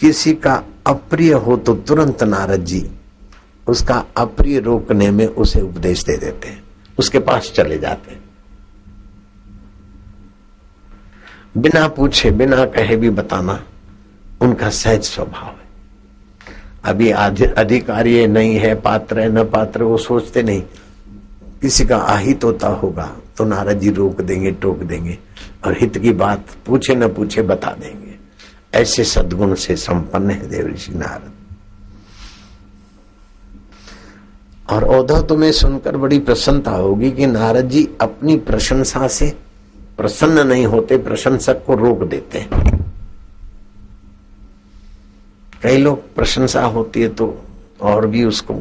किसी 0.00 0.34
का 0.34 0.62
अप्रिय 0.86 1.32
हो 1.32 1.56
तो 1.56 1.74
तुरंत 1.74 2.22
नारद 2.22 2.64
जी 2.64 2.88
उसका 3.66 4.04
अप्रिय 4.16 4.58
रोकने 4.60 5.10
में 5.10 5.26
उसे 5.26 5.60
उपदेश 5.60 6.02
दे 6.04 6.16
देते 6.16 6.48
हैं। 6.48 6.62
उसके 6.98 7.18
पास 7.18 7.52
चले 7.56 7.78
जाते 7.78 8.10
हैं। 8.10 8.27
बिना 11.58 11.86
पूछे, 11.88 12.30
बिना 12.30 12.64
कहे 12.66 12.96
भी 12.96 13.10
बताना 13.10 13.62
उनका 14.40 14.68
सहज 14.70 15.02
स्वभाव 15.04 15.46
है। 15.46 15.66
अभी 16.84 17.10
अधिकारी 17.10 18.26
नहीं 18.26 18.56
है, 18.56 18.74
पात्र 18.76 19.20
है, 19.20 19.28
न 19.30 19.44
पात्र 19.44 19.82
वो 19.82 19.96
सोचते 19.98 20.42
नहीं। 20.42 20.62
किसी 21.62 21.84
का 21.84 21.96
आहित 21.96 22.44
होता 22.44 22.68
होगा 22.74 23.10
तो 23.36 23.44
नारद 23.44 23.78
जी 23.80 23.90
रोक 23.90 24.20
देंगे, 24.20 24.50
टोक 24.52 24.78
देंगे 24.78 25.18
और 25.64 25.76
हित 25.80 25.98
की 25.98 26.12
बात 26.12 26.44
पूछे 26.66 26.94
न 26.94 27.08
पूछे 27.08 27.42
बता 27.42 27.70
देंगे। 27.72 28.14
ऐसे 28.74 29.04
सदगुण 29.04 29.54
से 29.54 29.76
संपन्न 29.76 30.30
है 30.30 30.48
देव 30.48 30.66
ऋषि 30.66 30.92
नारद। 30.92 31.32
और 34.70 34.84
औधव 34.86 35.22
तुम्हें 35.22 35.52
सुनकर 35.52 35.96
बड़ी 35.96 36.18
प्रसन्नता 36.18 36.70
होगी 36.70 37.10
कि 37.10 37.26
नारद 37.26 37.68
जी 37.68 37.88
अपनी 38.00 38.36
प्रशंसा 38.38 39.06
से 39.08 39.32
प्रसन्न 39.98 40.46
नहीं 40.46 40.66
होते, 40.66 40.96
प्रशंसक 40.98 41.64
को 41.66 41.74
रोक 41.74 42.02
देते 42.04 42.38
हैं। 42.38 42.76
कई 45.62 45.76
लोग 45.76 46.14
प्रशंसा 46.14 46.62
होती 46.66 47.02
है 47.02 47.08
तो 47.08 47.26
और 47.80 48.06
भी 48.06 48.24
उसको 48.24 48.54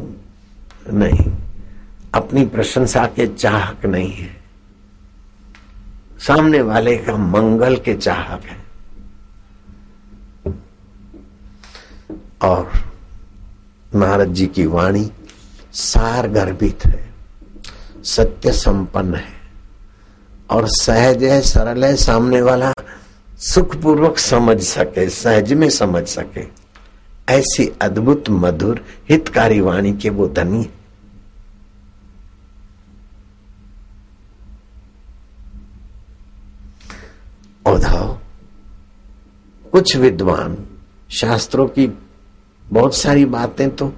नहीं, 0.93 1.31
अपनी 2.13 2.45
प्रशंसा 2.45 3.05
के 3.07 3.27
चाहक 3.27 3.85
नहीं 3.85 4.11
है। 4.11 4.35
सामने 6.19 6.61
वाले 6.61 6.97
का 6.97 7.15
मंगल 7.17 7.75
के 7.77 7.93
चाहक 7.95 8.43
है। 8.43 8.57
और 12.43 12.71
नारद 13.95 14.33
जी 14.33 14.47
की 14.47 14.65
वाणी 14.65 15.09
सार 15.73 16.27
गर्भित 16.27 16.85
है, 16.85 17.09
सत्य 18.05 18.51
संपन्न 18.51 19.15
है। 19.15 19.36
और 20.49 20.67
सहज 20.67 21.23
है, 21.23 21.41
सरल 21.41 21.85
है, 21.85 21.95
सामने 21.95 22.41
वाला 22.41 22.73
सुखपूर्वक 23.39 24.17
समझ 24.17 24.61
सके, 24.61 25.09
सहज 25.09 25.53
में 25.53 25.69
समझ 25.69 26.07
सके। 26.07 26.45
ऐसी 27.29 27.71
अद्भुत, 27.81 28.29
मधुर, 28.29 28.85
हितकारी 29.09 29.61
वाणी 29.61 29.93
के 29.93 30.09
वो 30.09 30.27
धनी 30.27 30.63
है। 30.63 30.75
कुछ 39.73 39.95
विद्वान 39.95 40.57
शास्त्रों 41.09 41.67
की 41.67 41.87
बहुत 42.67 42.95
सारी 42.95 43.25
बातें 43.25 43.69
तो 43.75 43.93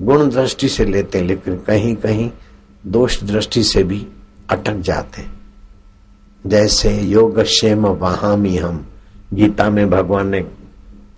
गुण 0.00 0.30
दृष्टि 0.30 0.68
से 0.68 0.84
लेते 0.84 1.18
हैं, 1.18 1.26
लेकिन 1.26 1.56
कहीं 1.56 1.94
कहीं 1.96 2.30
दोष 2.86 3.22
दृष्टि 3.22 3.62
से 3.62 3.82
भी 3.84 4.06
अटक 4.50 4.76
जाते 4.80 5.22
जैसे 6.46 7.00
योग 7.00 7.42
क्षेम 7.42 7.86
वहामी 7.86 8.56
हम। 8.56 8.86
गीता 9.34 9.70
में 9.70 9.90
भगवान 9.90 10.28
ने 10.28 10.40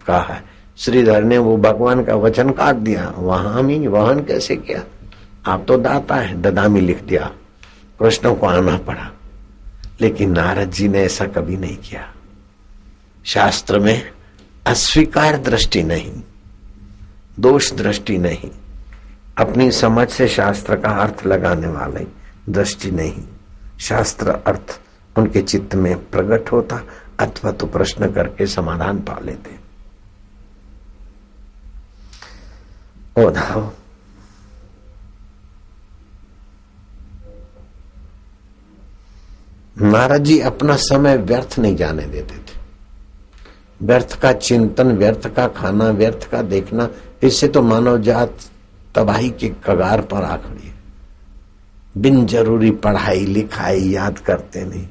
कहा 0.06 0.18
है, 0.18 0.44
श्रीधर 0.76 1.24
ने 1.24 1.38
वो 1.38 1.56
भगवान 1.56 2.04
का 2.04 2.14
वचन 2.14 2.50
काट 2.50 2.74
दिया। 2.74 3.14
वहामी 3.16 3.86
वहन 3.86 4.24
कैसे 4.24 4.56
किया? 4.56 4.82
आप 5.46 5.64
तो 5.68 5.76
दाता 5.76 6.14
है, 6.14 6.42
ददामी 6.42 6.80
लिख 6.80 7.02
दिया। 7.02 7.30
कृष्ण 8.00 8.34
को 8.34 8.46
आना 8.46 8.76
पड़ा। 8.78 9.10
लेकिन 10.00 10.30
नारद 10.30 10.70
जी 10.70 10.88
ने 10.88 11.02
ऐसा 11.02 11.26
कभी 11.26 11.56
नहीं 11.56 11.76
किया। 11.76 12.14
शास्त्र 13.24 13.78
में 13.78 14.10
अस्वीकार 14.66 15.36
दृष्टि 15.36 15.82
नहीं, 15.82 16.12
दोष 17.40 17.72
दृष्टि 17.72 18.18
नहीं, 18.18 18.50
अपनी 19.38 19.70
समझ 19.70 20.08
से 20.08 20.28
शास्त्र 20.28 20.76
का 20.76 20.88
अर्थ 20.88 21.26
लगाने 21.26 21.66
वाले 21.66 22.06
दृष्टि 22.52 22.90
नहीं। 22.90 23.22
शास्त्र 23.80 24.28
अर्थ 24.30 24.80
उनके 25.18 25.42
चित्त 25.42 25.74
में 25.74 25.96
प्रकट 26.10 26.52
होता, 26.52 26.82
अथवा 27.20 27.52
तो 27.52 27.66
प्रश्न 27.66 28.12
करके 28.12 28.46
समाधान 28.46 28.98
पा 28.98 29.18
लेते। 29.24 29.50
ओधाव 33.22 33.72
नारद 39.82 40.24
जी 40.24 40.38
अपना 40.40 40.76
समय 40.76 41.16
व्यर्थ 41.16 41.58
नहीं 41.58 41.76
जाने 41.76 42.02
देते 42.02 42.34
थे। 42.34 42.58
व्यर्थ 43.82 44.20
का 44.20 44.32
चिंतन, 44.32 44.92
व्यर्थ 44.92 45.26
का 45.28 45.46
खाना, 45.48 45.88
व्यर्थ 45.90 46.28
का 46.30 46.42
देखना, 46.42 46.88
इससे 47.22 47.48
तो 47.48 47.62
मानव 47.62 47.98
जात 47.98 48.38
तबाही 48.94 49.30
के 49.30 49.48
कगार 49.64 50.00
पर 50.00 50.22
आ 50.22 50.36
खड़ी 50.36 50.66
है। 50.68 50.74
बिन 51.96 52.26
ज़रूरी 52.26 52.70
पढ़ाई, 52.70 53.24
लिखाई 53.26 53.80
याद 53.80 54.18
करते 54.18 54.64
नहीं। 54.64 54.88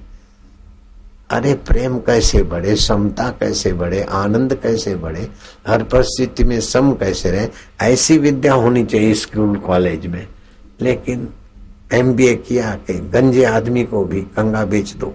अरे 1.34 1.54
प्रेम 1.54 1.98
कैसे 1.98 2.43
बढ़े, 2.43 2.76
समता 2.76 3.30
कैसे 3.30 3.74
बढ़े, 3.74 4.02
आनंद 4.02 4.54
कैसे 4.54 4.96
बढ़े, 4.96 5.30
हर 5.67 5.84
परिस्थिति 5.84 6.43
में 6.43 6.60
सम 6.60 6.91
कैसे 6.91 7.32
रहे, 7.32 7.48
ऐसी 7.82 8.17
विद्या 8.17 8.54
होनी 8.54 8.86
चाहिए 8.86 9.13
स्कूल, 9.13 9.56
कॉलेज 9.56 10.08
में। 10.08 10.28
लेकिन 10.82 11.30
एमबीए 11.93 12.36
किया 12.36 12.78
कि 12.88 12.93
गंजे 12.93 13.43
आदमी 13.43 13.84
को 13.84 14.06
भी 14.06 14.22
कंगा 14.22 14.65
बेच 14.65 14.93
दो। 14.93 15.13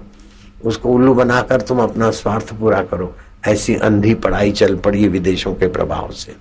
उसको 0.64 0.88
उल्लू 0.88 1.14
बनाकर 1.14 1.60
तुम 1.60 1.78
अपना 1.78 2.10
स्वार्थ 2.10 2.54
पूरा 2.54 2.82
करो। 2.82 3.16
ऐसी 3.46 3.74
अंधी 3.74 4.14
पढ़ाई 4.14 4.52
चल 4.52 4.76
पड़ी 4.76 5.08
विदेशों 5.08 5.54
के 5.54 5.68
प्रभाव 5.68 6.10
से। 6.10 6.36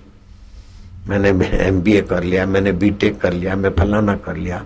मैंने 1.08 1.58
एम 1.58 1.82
बी 1.82 1.92
ए 1.92 2.00
कर 2.00 2.22
लिया, 2.22 2.46
मैंने 2.46 2.72
बीटेक 2.72 3.20
कर 3.20 3.32
लिया, 3.32 3.56
मैं 3.56 3.70
फलाना 3.70 4.16
कर 4.16 4.36
लिया। 4.36 4.64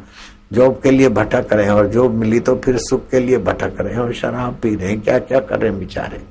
जॉब 0.52 0.80
के 0.82 0.90
लिए 0.90 1.08
भटक 1.08 1.52
रहे 1.52 1.64
हैं 1.64 1.72
और 1.72 1.86
जॉब 1.88 2.14
मिली 2.14 2.40
तो 2.40 2.56
फिर 2.56 2.78
सुख 2.78 3.08
के 3.10 3.20
लिए 3.20 3.38
भटक 3.38 3.80
रहे 3.80 3.92
हैं 3.92 4.00
और 4.00 4.12
शराब 4.14 4.58
पी 4.62 4.74
रहे 4.74 4.88
हैं 4.88 5.00
क्या 5.00 5.18
क्या 5.18 5.40
कर 5.40 5.58
रहे 5.58 5.70
हैं 5.70 5.78
बेचारे? 5.78 6.22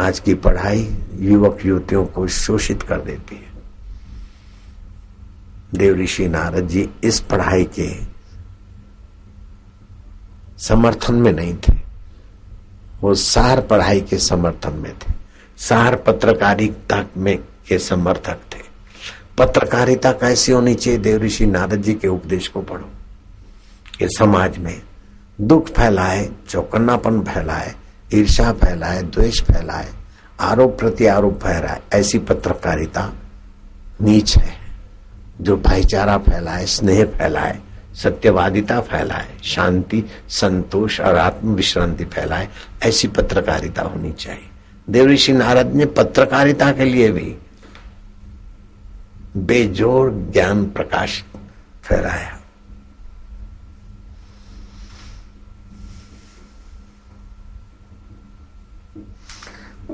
आज 0.00 0.20
की 0.20 0.34
पढ़ाई 0.34 0.96
युवक 1.18 1.58
युवतियों 1.66 2.06
को 2.06 2.26
शोषित 2.26 2.82
कर 2.82 3.00
देती 3.00 3.36
है। 3.36 3.52
देव 5.74 5.96
ऋषि 5.96 6.28
नारद 6.28 6.68
जी 6.68 6.90
इस 7.04 7.20
पढ़ाई 7.20 7.64
के 7.78 7.88
समर्थन 10.58 11.14
में 11.14 11.32
नहीं 11.32 11.54
थे। 11.54 11.72
वो 13.02 13.14
सार 13.14 13.60
पढ़ाई 13.60 14.00
के 14.00 14.18
समर्थन 14.18 14.72
में 14.72 14.92
थे। 14.92 15.12
सार 15.58 15.96
पत्रकारिता 15.96 17.04
में 17.16 17.38
के 17.68 17.78
समर्थक 17.78 18.38
थे। 18.54 18.62
पत्रकारिता 19.38 20.12
कैसी 20.12 20.52
होनी 20.52 20.74
चाहिए? 20.74 21.00
देव 21.00 21.22
ऋषि 21.22 21.46
नारद 21.46 21.82
जी 21.82 21.94
के 21.94 22.08
उपदेश 22.08 22.48
को 22.48 22.62
पढ़ो। 22.62 22.90
कि 23.98 24.08
समाज 24.08 24.58
में 24.58 24.82
दुख 25.40 25.68
फैलाए, 25.68 26.30
चौकन्नापन 26.48 27.20
फैलाए 27.20 27.74
ईर्षा 28.14 28.52
फैलाए, 28.52 29.02
द्वेष 29.02 29.42
फैलाए, 29.42 29.88
आरोप 30.40 30.78
प्रति 30.78 31.06
आरोप 31.06 31.42
फैलाए 31.42 31.80
ऐसी 31.92 32.18
पत्रकारिता 32.18 33.12
नीच 34.02 34.38
है। 34.38 34.54
जो 35.40 35.56
भाईचारा 35.56 36.18
फैलाए, 36.18 36.66
स्नेह 36.66 37.04
फैलाए, 37.04 37.58
सत्यवादिता 37.94 38.80
फैलाए, 38.80 39.38
शांति, 39.44 40.04
संतोष 40.28 41.00
और 41.00 41.16
आत्म 41.16 41.54
विश्रांति 41.54 42.04
फैलाए, 42.04 42.48
ऐसी 42.82 43.08
पत्रकारिता 43.08 43.82
होनी 43.82 44.12
चाहिए। 44.12 44.48
देव 44.90 45.06
ऋषि 45.06 45.32
नारद 45.32 45.74
ने 45.74 45.86
पत्रकारिता 45.86 46.72
के 46.72 46.84
लिए 46.84 47.10
भी 47.10 47.36
बेजोड़ 49.36 50.32
ज्ञान 50.32 50.66
प्रकाश 50.66 51.24
फैलाया। 51.84 52.37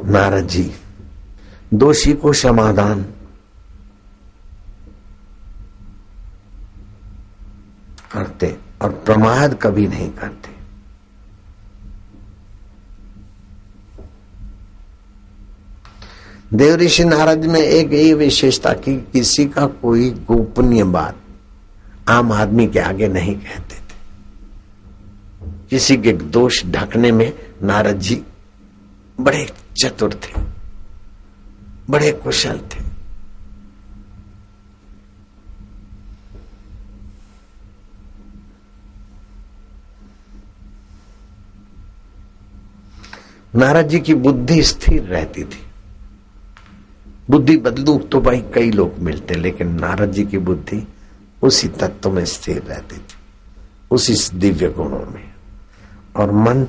नारद 0.05 0.47
जी 0.47 0.71
दोषी 1.75 2.13
को 2.13 2.33
समाधान 2.33 3.03
करते 8.13 8.57
और 8.83 8.91
प्रमाद 9.07 9.59
कभी 9.63 9.87
नहीं 9.89 10.11
करते। 10.11 10.53
देव 16.57 16.75
ऋषि 16.75 17.05
नारद 17.05 17.45
में 17.45 17.61
एक 17.61 17.93
यही 17.93 18.13
विशेषता 18.15 18.73
कि 18.73 18.97
किसी 19.13 19.47
का 19.47 19.67
कोई 19.67 20.11
गोपनीय 20.11 20.85
बात 20.85 21.17
आम 22.09 22.33
आदमी 22.33 22.67
के 22.67 22.79
आगे 22.79 23.09
नहीं 23.09 23.35
कहते 23.37 23.77
थे। 23.77 25.53
किसी 25.71 25.97
के 25.97 26.13
दोष 26.13 26.65
ढकने 26.67 27.13
में 27.13 27.33
नारद 27.63 27.99
जी 27.99 28.23
बड़े 29.21 29.47
चतुर 29.77 30.15
थे, 30.15 30.43
बड़े 31.91 32.11
कुशल 32.15 32.61
थे। 32.73 32.83
नारद 43.55 43.89
जी 43.89 43.99
की 44.01 44.15
बुद्धि 44.15 44.63
स्थिर 44.63 45.03
रहती 45.03 45.45
थी। 45.45 45.63
बुद्धि 47.31 47.57
बदलू 47.57 47.99
तो 47.99 48.21
भाई 48.21 48.41
कई 48.55 48.71
लोग 48.71 48.99
मिलते, 48.99 49.35
लेकिन 49.35 49.69
नारद 49.81 50.13
जी 50.13 50.25
की 50.25 50.39
बुद्धि 50.39 50.83
उसी 51.43 51.69
तत्व 51.69 52.11
में 52.11 52.25
स्थिर 52.25 52.63
रहती 52.63 52.97
थी, 52.97 53.17
उसी 53.91 54.15
दिव्य 54.39 54.69
गुणों 54.69 55.05
में। 55.07 55.33
और 56.17 56.31
मन 56.33 56.67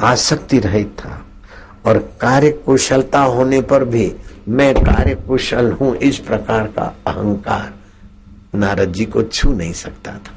आसक्ति 0.00 0.58
रहित 0.58 0.96
था 0.98 1.24
और 1.86 1.98
कार्य 2.20 2.50
कुशलता 2.66 3.22
होने 3.22 3.60
पर 3.62 3.84
भी 3.84 4.12
मैं 4.48 4.74
कार्य 4.74 5.14
कुशल 5.28 5.70
हूँ, 5.72 5.94
इस 5.96 6.18
प्रकार 6.18 6.66
का 6.68 6.94
अहंकार 7.06 7.72
नारद 8.54 8.92
जी 8.92 9.04
को 9.04 9.22
छू 9.22 9.52
नहीं 9.52 9.72
सकता 9.72 10.12
था। 10.12 10.34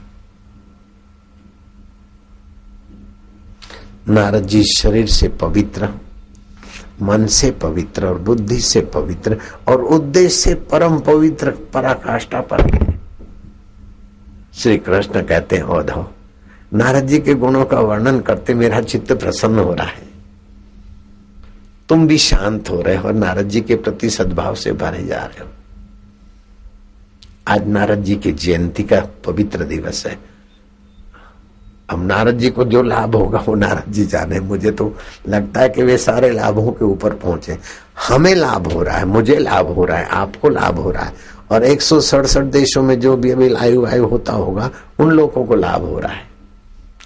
नारद 4.10 4.46
जी 4.46 4.64
शरीर 4.64 5.08
से 5.08 5.28
पवित्र, 5.28 5.90
मन 7.02 7.26
से 7.26 7.52
पवित्र 7.52 8.06
और 8.06 8.18
बुद्धि 8.20 8.60
से 8.60 8.82
पवित्र 8.94 9.38
और 9.68 9.84
उद्देश्य 9.84 10.30
से 10.30 10.54
परम 10.72 11.00
पवित्र 11.00 11.52
पराकाष्ठा 11.74 12.42
पर 12.42 12.68
श्री 14.54 14.78
कृष्ण 14.78 15.22
कहते 15.22 15.56
हैं 15.56 15.64
औधव 15.64 16.08
नारद 16.74 17.08
जी 17.08 17.20
के 17.20 17.34
गुणों 17.34 17.66
का 17.66 17.80
वर्णन 17.80 18.20
करते 18.20 18.54
मेरा 18.54 18.82
चित्त 18.82 19.14
प्रसन्न 19.14 19.60
हो 19.60 19.74
रहा 19.74 19.88
है। 19.88 20.09
तुम 21.90 22.08
भी 22.08 22.18
शांत 22.18 22.70
हो 22.70 22.82
रहे 22.82 22.96
हो 22.96 23.08
और 23.08 23.14
नारद 23.14 23.50
जी 23.50 23.62
के 23.62 23.76
प्रति 23.76 24.10
सद्भाव 24.10 24.56
से 24.56 24.72
भरे 24.72 25.06
जा 25.06 25.18
रहे 25.18 25.44
हो। 25.44 25.50
आज 27.48 27.68
नारद 27.68 28.04
जी 28.04 28.16
की 28.16 28.32
जयंती 28.32 28.84
का 28.84 29.08
पवित्र 29.26 29.64
दिवस 29.64 30.06
है। 30.06 30.20
अब 31.90 32.06
नारद 32.06 32.38
जी 32.38 32.50
को 32.50 32.64
जो 32.64 32.82
लाभ 32.82 33.16
होगा, 33.16 33.40
वो 33.40 33.56
नारद 33.56 33.92
जी 33.92 34.06
जाने। 34.06 34.40
मुझे 34.40 34.72
तो 34.72 34.96
लगता 35.28 35.60
है 35.60 35.70
कि 35.70 35.84
वे 35.84 35.98
सारे 35.98 36.32
लाभों 36.32 36.72
के 36.72 36.86
ऊपर 36.86 37.14
पहुँचे। 37.14 37.58
हमें 38.08 38.36
लाभ 38.36 38.72
हो 38.74 38.84
रहा 38.84 38.98
है, 38.98 39.06
मुझे 39.06 39.38
लाभ 39.38 39.68
हो 39.68 39.86
रहा 39.86 39.98
है, 39.98 40.06
आपको 40.06 40.50
लाभ 40.50 40.76
हो 40.76 40.92
रहा 40.92 41.04
है। 41.04 41.14
और 41.52 41.64
एक 41.64 41.82
सौ 41.82 42.00
सड़सठ 42.00 42.44
देशों 42.44 42.84
में 42.84 43.00
जो 43.00 43.18
भी 43.18 43.32
अभी 43.32 43.50
लायु 43.50 43.82
वायु 43.82 44.06
होता 44.06 44.34
होगा, 44.34 44.72
उन 45.00 45.12
लोगों 45.12 45.46
को 45.46 45.56
लाभ 45.56 45.82
हो 45.82 46.00
रहा 46.00 46.14
है। 46.14 46.28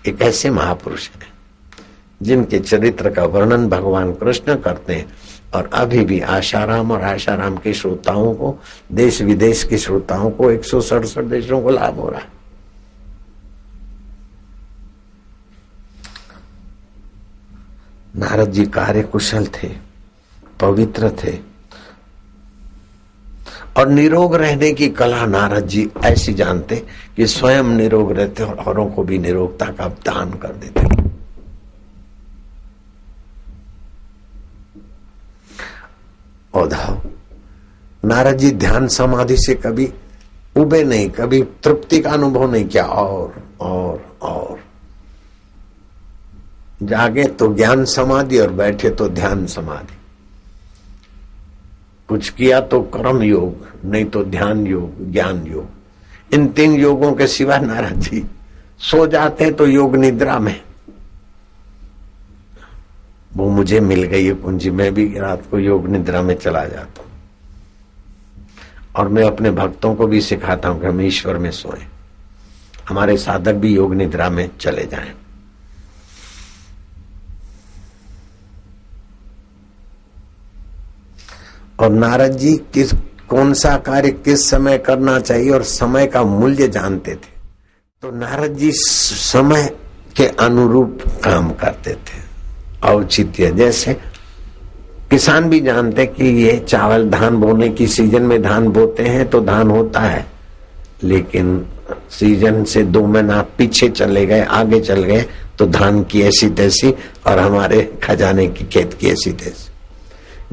एक 0.07 0.21
ऐसे 0.21 0.49
महापुरुष 0.49 1.09
है। 1.09 1.32
जिनके 2.23 2.59
चरित्र 2.59 3.09
का 3.09 3.23
वर्णन 3.23 3.69
भगवान 3.69 4.13
कृष्ण 4.13 4.55
करते 4.55 4.95
हैं। 4.95 5.13
और 5.55 5.69
अभी 5.73 6.05
भी 6.05 6.19
आशाराम 6.19 6.91
और 6.91 7.01
आशाराम 7.01 7.57
के 7.57 7.73
श्रोताओं 7.73 8.33
को, 8.33 8.59
देश 8.91 9.21
विदेश 9.21 9.63
के 9.63 9.77
श्रोताओं 9.77 10.31
को 10.31 10.51
एक 10.51 10.65
सौ 10.65 10.81
सड़सठ 10.81 11.21
देशों 11.21 11.61
को 11.61 11.69
लाभ 11.69 11.95
हो 11.95 12.09
रहा 12.09 12.19
है। 12.19 12.27
नारद 18.15 18.51
जी 18.51 18.65
कार्य 18.65 19.01
कुशल 19.01 19.47
थे, 19.47 19.69
पवित्र 20.59 21.09
थे। 21.09 21.53
और 23.77 23.89
निरोग 23.89 24.35
रहने 24.35 24.71
की 24.73 24.89
कला 24.89 25.25
नारद 25.25 25.67
जी 25.67 25.89
ऐसी 26.03 26.33
जानते 26.33 26.83
कि 27.15 27.27
स्वयं 27.27 27.63
निरोग 27.63 28.11
रहते 28.11 28.43
और 28.43 28.55
औरों 28.55 28.87
को 28.87 29.03
भी 29.03 29.17
निरोगता 29.17 29.65
का 29.65 29.87
दान 29.87 30.31
कर 30.31 30.47
देते 30.47 30.92
औधाव 36.53 37.01
नारद 38.05 38.37
जी 38.37 38.51
ध्यान 38.51 38.87
समाधि 38.87 39.37
से 39.37 39.55
कभी 39.55 39.93
उबे 40.57 40.83
नहीं, 40.83 41.09
कभी 41.09 41.41
तृप्ति 41.41 41.99
का 41.99 42.11
अनुभव 42.11 42.51
नहीं, 42.51 42.65
किया 42.65 42.83
और 42.83 43.43
और 43.61 44.05
और। 44.21 44.59
जागे 46.83 47.23
तो 47.23 47.53
ज्ञान 47.53 47.85
समाधि 47.85 48.37
और 48.37 48.51
बैठे 48.51 48.89
तो 48.89 49.07
ध्यान 49.09 49.45
समाधि। 49.45 49.97
कुछ 52.07 52.29
किया 52.29 52.59
तो 52.61 52.81
कर्म 52.81 53.21
योग, 53.23 53.67
नहीं 53.85 54.05
तो 54.05 54.23
ध्यान 54.23 54.67
योग, 54.67 55.11
ज्ञान 55.11 55.47
योग। 55.47 56.33
इन 56.33 56.47
तीन 56.47 56.73
योगों 56.73 57.13
के 57.13 57.27
सिवा 57.27 57.57
नाराज़ 57.57 58.09
जी 58.09 58.25
सो 58.79 59.07
जाते 59.07 59.51
तो 59.51 59.67
योग 59.67 59.95
निद्रा 59.95 60.39
में। 60.39 60.61
वो 63.35 63.49
मुझे 63.49 63.79
मिल 63.79 64.03
गई 64.03 64.25
है 64.25 64.33
पूंजी। 64.33 64.69
मैं 64.69 64.93
भी 64.93 65.19
रात 65.19 65.43
को 65.51 65.59
योग 65.59 65.87
निद्रा 65.87 66.21
में 66.21 66.35
चला 66.35 66.65
जाता 66.65 67.01
हूँ। 67.03 67.11
और 68.95 69.07
मैं 69.07 69.23
अपने 69.23 69.51
भक्तों 69.51 69.95
को 69.95 70.07
भी 70.07 70.21
सिखाता 70.21 70.69
हूँ 70.69 70.81
कि 70.81 70.87
हम 70.87 71.01
ईश्वर 71.01 71.37
में 71.37 71.51
सोए। 71.51 71.85
हमारे 72.89 73.17
साधक 73.17 73.53
भी 73.53 73.75
योग 73.75 73.95
निद्रा 73.95 74.29
में 74.29 74.49
चले 74.59 74.85
जाएँ। 74.85 75.13
और 81.79 81.89
नारद 81.89 82.31
जी, 82.31 82.57
किस, 82.73 82.93
कौन 83.29 83.53
सा 83.53 83.77
कार्य 83.77 84.11
किस 84.11 84.49
समय 84.49 84.77
करना 84.77 85.19
चाहिए 85.19 85.49
और 85.49 85.63
समय 85.63 86.07
का 86.07 86.23
मूल्य 86.23 86.67
जानते 86.67 87.15
थे? 87.15 87.33
तो 88.01 88.11
नारद 88.11 88.53
जी 88.53 88.71
समय 88.71 89.75
के 90.17 90.27
अनुरूप 90.27 90.99
काम 91.23 91.53
करते 91.53 91.93
थे। 91.93 92.22
औचित्य। 92.85 93.51
जैसे 93.51 93.93
किसान 95.11 95.49
भी 95.49 95.59
जानते 95.59 96.05
कि 96.05 96.27
ये 96.43 96.57
चावल 96.59 97.09
धान 97.09 97.35
बोने 97.37 97.69
की 97.69 97.87
सीज़न 97.87 98.21
में 98.21 98.41
धान 98.43 98.67
बोते 98.69 99.03
हैं 99.03 99.29
तो 99.29 99.41
धान 99.41 99.71
होता 99.71 99.99
है, 99.99 100.25
लेकिन 101.03 101.65
सीज़न 102.11 102.63
से 102.63 102.83
दो 102.83 103.05
महीना 103.05 103.41
पीछे 103.57 103.89
चले 103.89 104.25
गए, 104.25 104.41
आगे 104.41 104.79
चल 104.79 105.03
गए 105.03 105.25
तो 105.59 105.65
धान 105.67 106.03
की 106.03 106.21
ऐसी 106.21 106.49
तैसी 106.51 106.93
और 107.27 107.39
हमारे 107.39 107.81
खजाने 108.03 108.47
की 108.47 108.65
खेत 108.65 108.93
की 108.93 109.07
ऐसी 109.07 109.31
तैसी। 109.33 109.71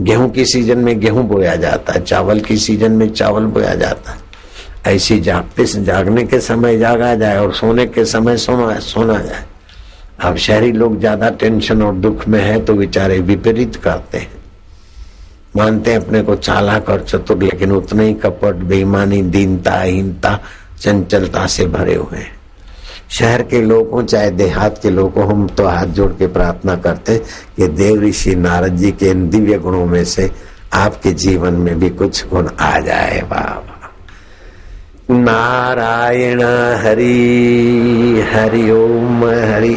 गेहूँ 0.00 0.30
की 0.30 0.44
सीज़न 0.44 0.78
में 0.78 0.98
गेहूँ 1.00 1.26
बोया 1.28 1.54
जाता 1.56 1.92
है, 1.92 2.04
चावल 2.04 2.40
की 2.40 2.56
सीज़न 2.58 2.92
में 2.92 3.08
चावल 3.10 3.44
बोया 3.46 3.74
जाता 3.74 4.12
है। 4.12 4.28
ऐसी 4.86 5.18
जागते 5.20 5.64
जागने 5.64 6.24
के 6.24 6.40
समय 6.40 6.78
जागा 6.78 7.14
जाए 7.14 7.38
और 7.38 7.52
सोने 7.54 7.86
के 7.86 8.04
समय 8.04 8.36
सोना 8.36 8.78
सोना 8.80 9.18
जाए। 9.18 9.44
अब 10.20 10.36
शहरी 10.38 10.72
लोग 10.72 10.98
ज़्यादा 10.98 11.28
टेंशन 11.40 11.82
और 11.82 11.94
दुख 11.96 12.26
में 12.28 12.40
है 12.40 12.58
तो 12.64 12.74
बेचारे 12.74 13.18
विपरीत 13.20 13.76
करते 13.76 14.18
हैं। 14.18 14.38
मानते 15.56 15.90
हैं 15.90 16.00
अपने 16.00 16.22
को 16.22 16.34
चालाक 16.36 16.88
और 16.88 17.00
चतुर, 17.02 17.42
लेकिन 17.42 17.72
उतने 17.72 18.06
ही 18.06 18.14
कपट, 18.16 18.56
बेईमानी, 18.64 19.22
दीनता 19.24 19.80
हीनता 19.80 20.38
चंचलता 20.80 21.46
से 21.46 21.66
भरे 21.68 21.94
हुए 21.94 22.18
हैं। 22.18 22.38
शहर 23.10 23.42
के 23.42 23.60
लोगों 23.62 24.02
चाहे 24.04 24.30
देहात 24.32 24.78
के 24.82 24.90
लोगों 24.90 25.26
हम 25.28 25.46
तो 25.48 25.66
हाथ 25.66 25.86
जोड़ 25.96 26.12
के 26.12 26.26
प्रार्थना 26.28 26.76
करते 26.78 27.18
कि 27.56 27.68
देव 27.68 28.00
ऋषि 28.02 28.34
नारद 28.36 28.76
जी 28.76 28.92
के 28.92 29.10
इन 29.10 29.28
दिव्य 29.30 29.58
गुणों 29.58 29.84
में 29.86 30.04
से 30.06 30.30
आपके 30.74 31.12
जीवन 31.14 31.54
में 31.56 31.78
भी 31.80 31.90
कुछ 31.90 32.26
गुण 32.28 32.48
आ 32.60 32.78
जाए 32.80 33.20
बाबा। 33.22 33.79
नारायण 35.10 36.40
हरि 36.82 38.24
हरि 38.32 38.70
ओम 38.70 39.24
हरि 39.24 39.74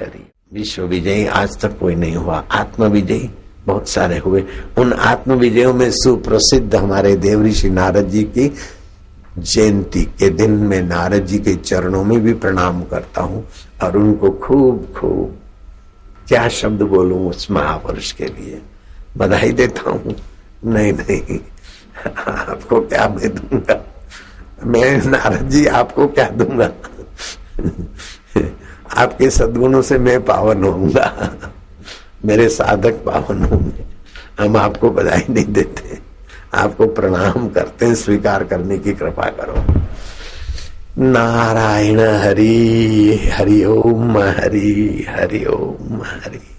हरि। 0.00 0.22
विश्व 0.52 0.82
विजयी 0.82 1.26
आज 1.26 1.56
तक 1.60 1.78
कोई 1.78 1.94
नहीं 1.94 2.16
हुआ। 2.16 2.42
आत्म 2.50 2.84
विजयी 2.84 3.30
बहुत 3.66 3.88
सारे 3.88 4.18
हुए। 4.18 4.44
उन 4.78 4.92
आत्म 4.92 5.34
विजयों 5.34 5.74
में 5.74 5.90
सुप्रसिद्ध 5.90 6.74
हमारे 6.74 7.14
देव 7.16 7.44
ऋषि 7.44 7.70
नारद 7.70 8.08
जी 8.08 8.22
की 8.24 8.48
जयंती 9.38 10.02
के 10.18 10.30
दिन 10.30 10.50
में 10.50 10.80
नारद 10.82 11.26
जी 11.26 11.38
के 11.38 11.54
चरणों 11.54 12.04
में 12.04 12.20
भी 12.20 12.32
प्रणाम 12.34 12.82
करता 12.82 13.22
हूँ 13.22 13.44
और 13.82 13.96
उनको 13.96 14.30
खूब 14.42 14.92
खूब 14.96 15.38
क्या 16.28 16.46
शब्द 16.48 16.82
बोलूँ 16.82 17.28
उस 17.30 17.50
महापुरुष 17.50 18.12
के 18.12 18.24
लिए? 18.24 18.60
बधाई 19.16 19.52
देता 19.52 19.90
हूँ। 19.90 20.14
नहीं 20.66 20.92
नहीं, 20.92 21.38
आपको 22.06 22.80
क्या 22.80 23.08
मैं 23.08 23.34
दूँगा? 23.34 23.82
मैं 24.66 25.06
नारद 25.06 25.48
जी 25.48 25.66
आपको 25.66 26.06
क्या 26.06 26.28
दूँगा? 26.28 26.70
आपके 28.96 29.30
सदगुणों 29.30 29.82
से 29.82 29.98
मैं 29.98 30.24
पावन 30.24 30.64
होऊँगा। 30.64 31.34
मेरे 32.24 32.48
साधक 32.48 32.92
पावन 32.92 33.42
होंगे। 33.42 33.84
हम 34.40 34.56
आपको 34.56 34.90
बधाई 34.90 35.22
नहीं 35.30 35.44
देते। 35.44 35.98
आपको 36.54 36.86
प्रणाम 36.86 37.48
करते 37.48 37.86
हैं, 37.86 37.94
स्वीकार 37.94 38.44
करने 38.44 38.78
की 38.78 38.92
कृपा 38.92 39.24
करो। 39.24 39.80
नारायण 40.98 42.00
हरि 42.00 43.30
हरि 43.32 43.64
ओम 43.64 44.18
हरि 44.18 45.06
हरि 45.08 45.44
ओम 45.44 46.02
हरि। 46.02 46.53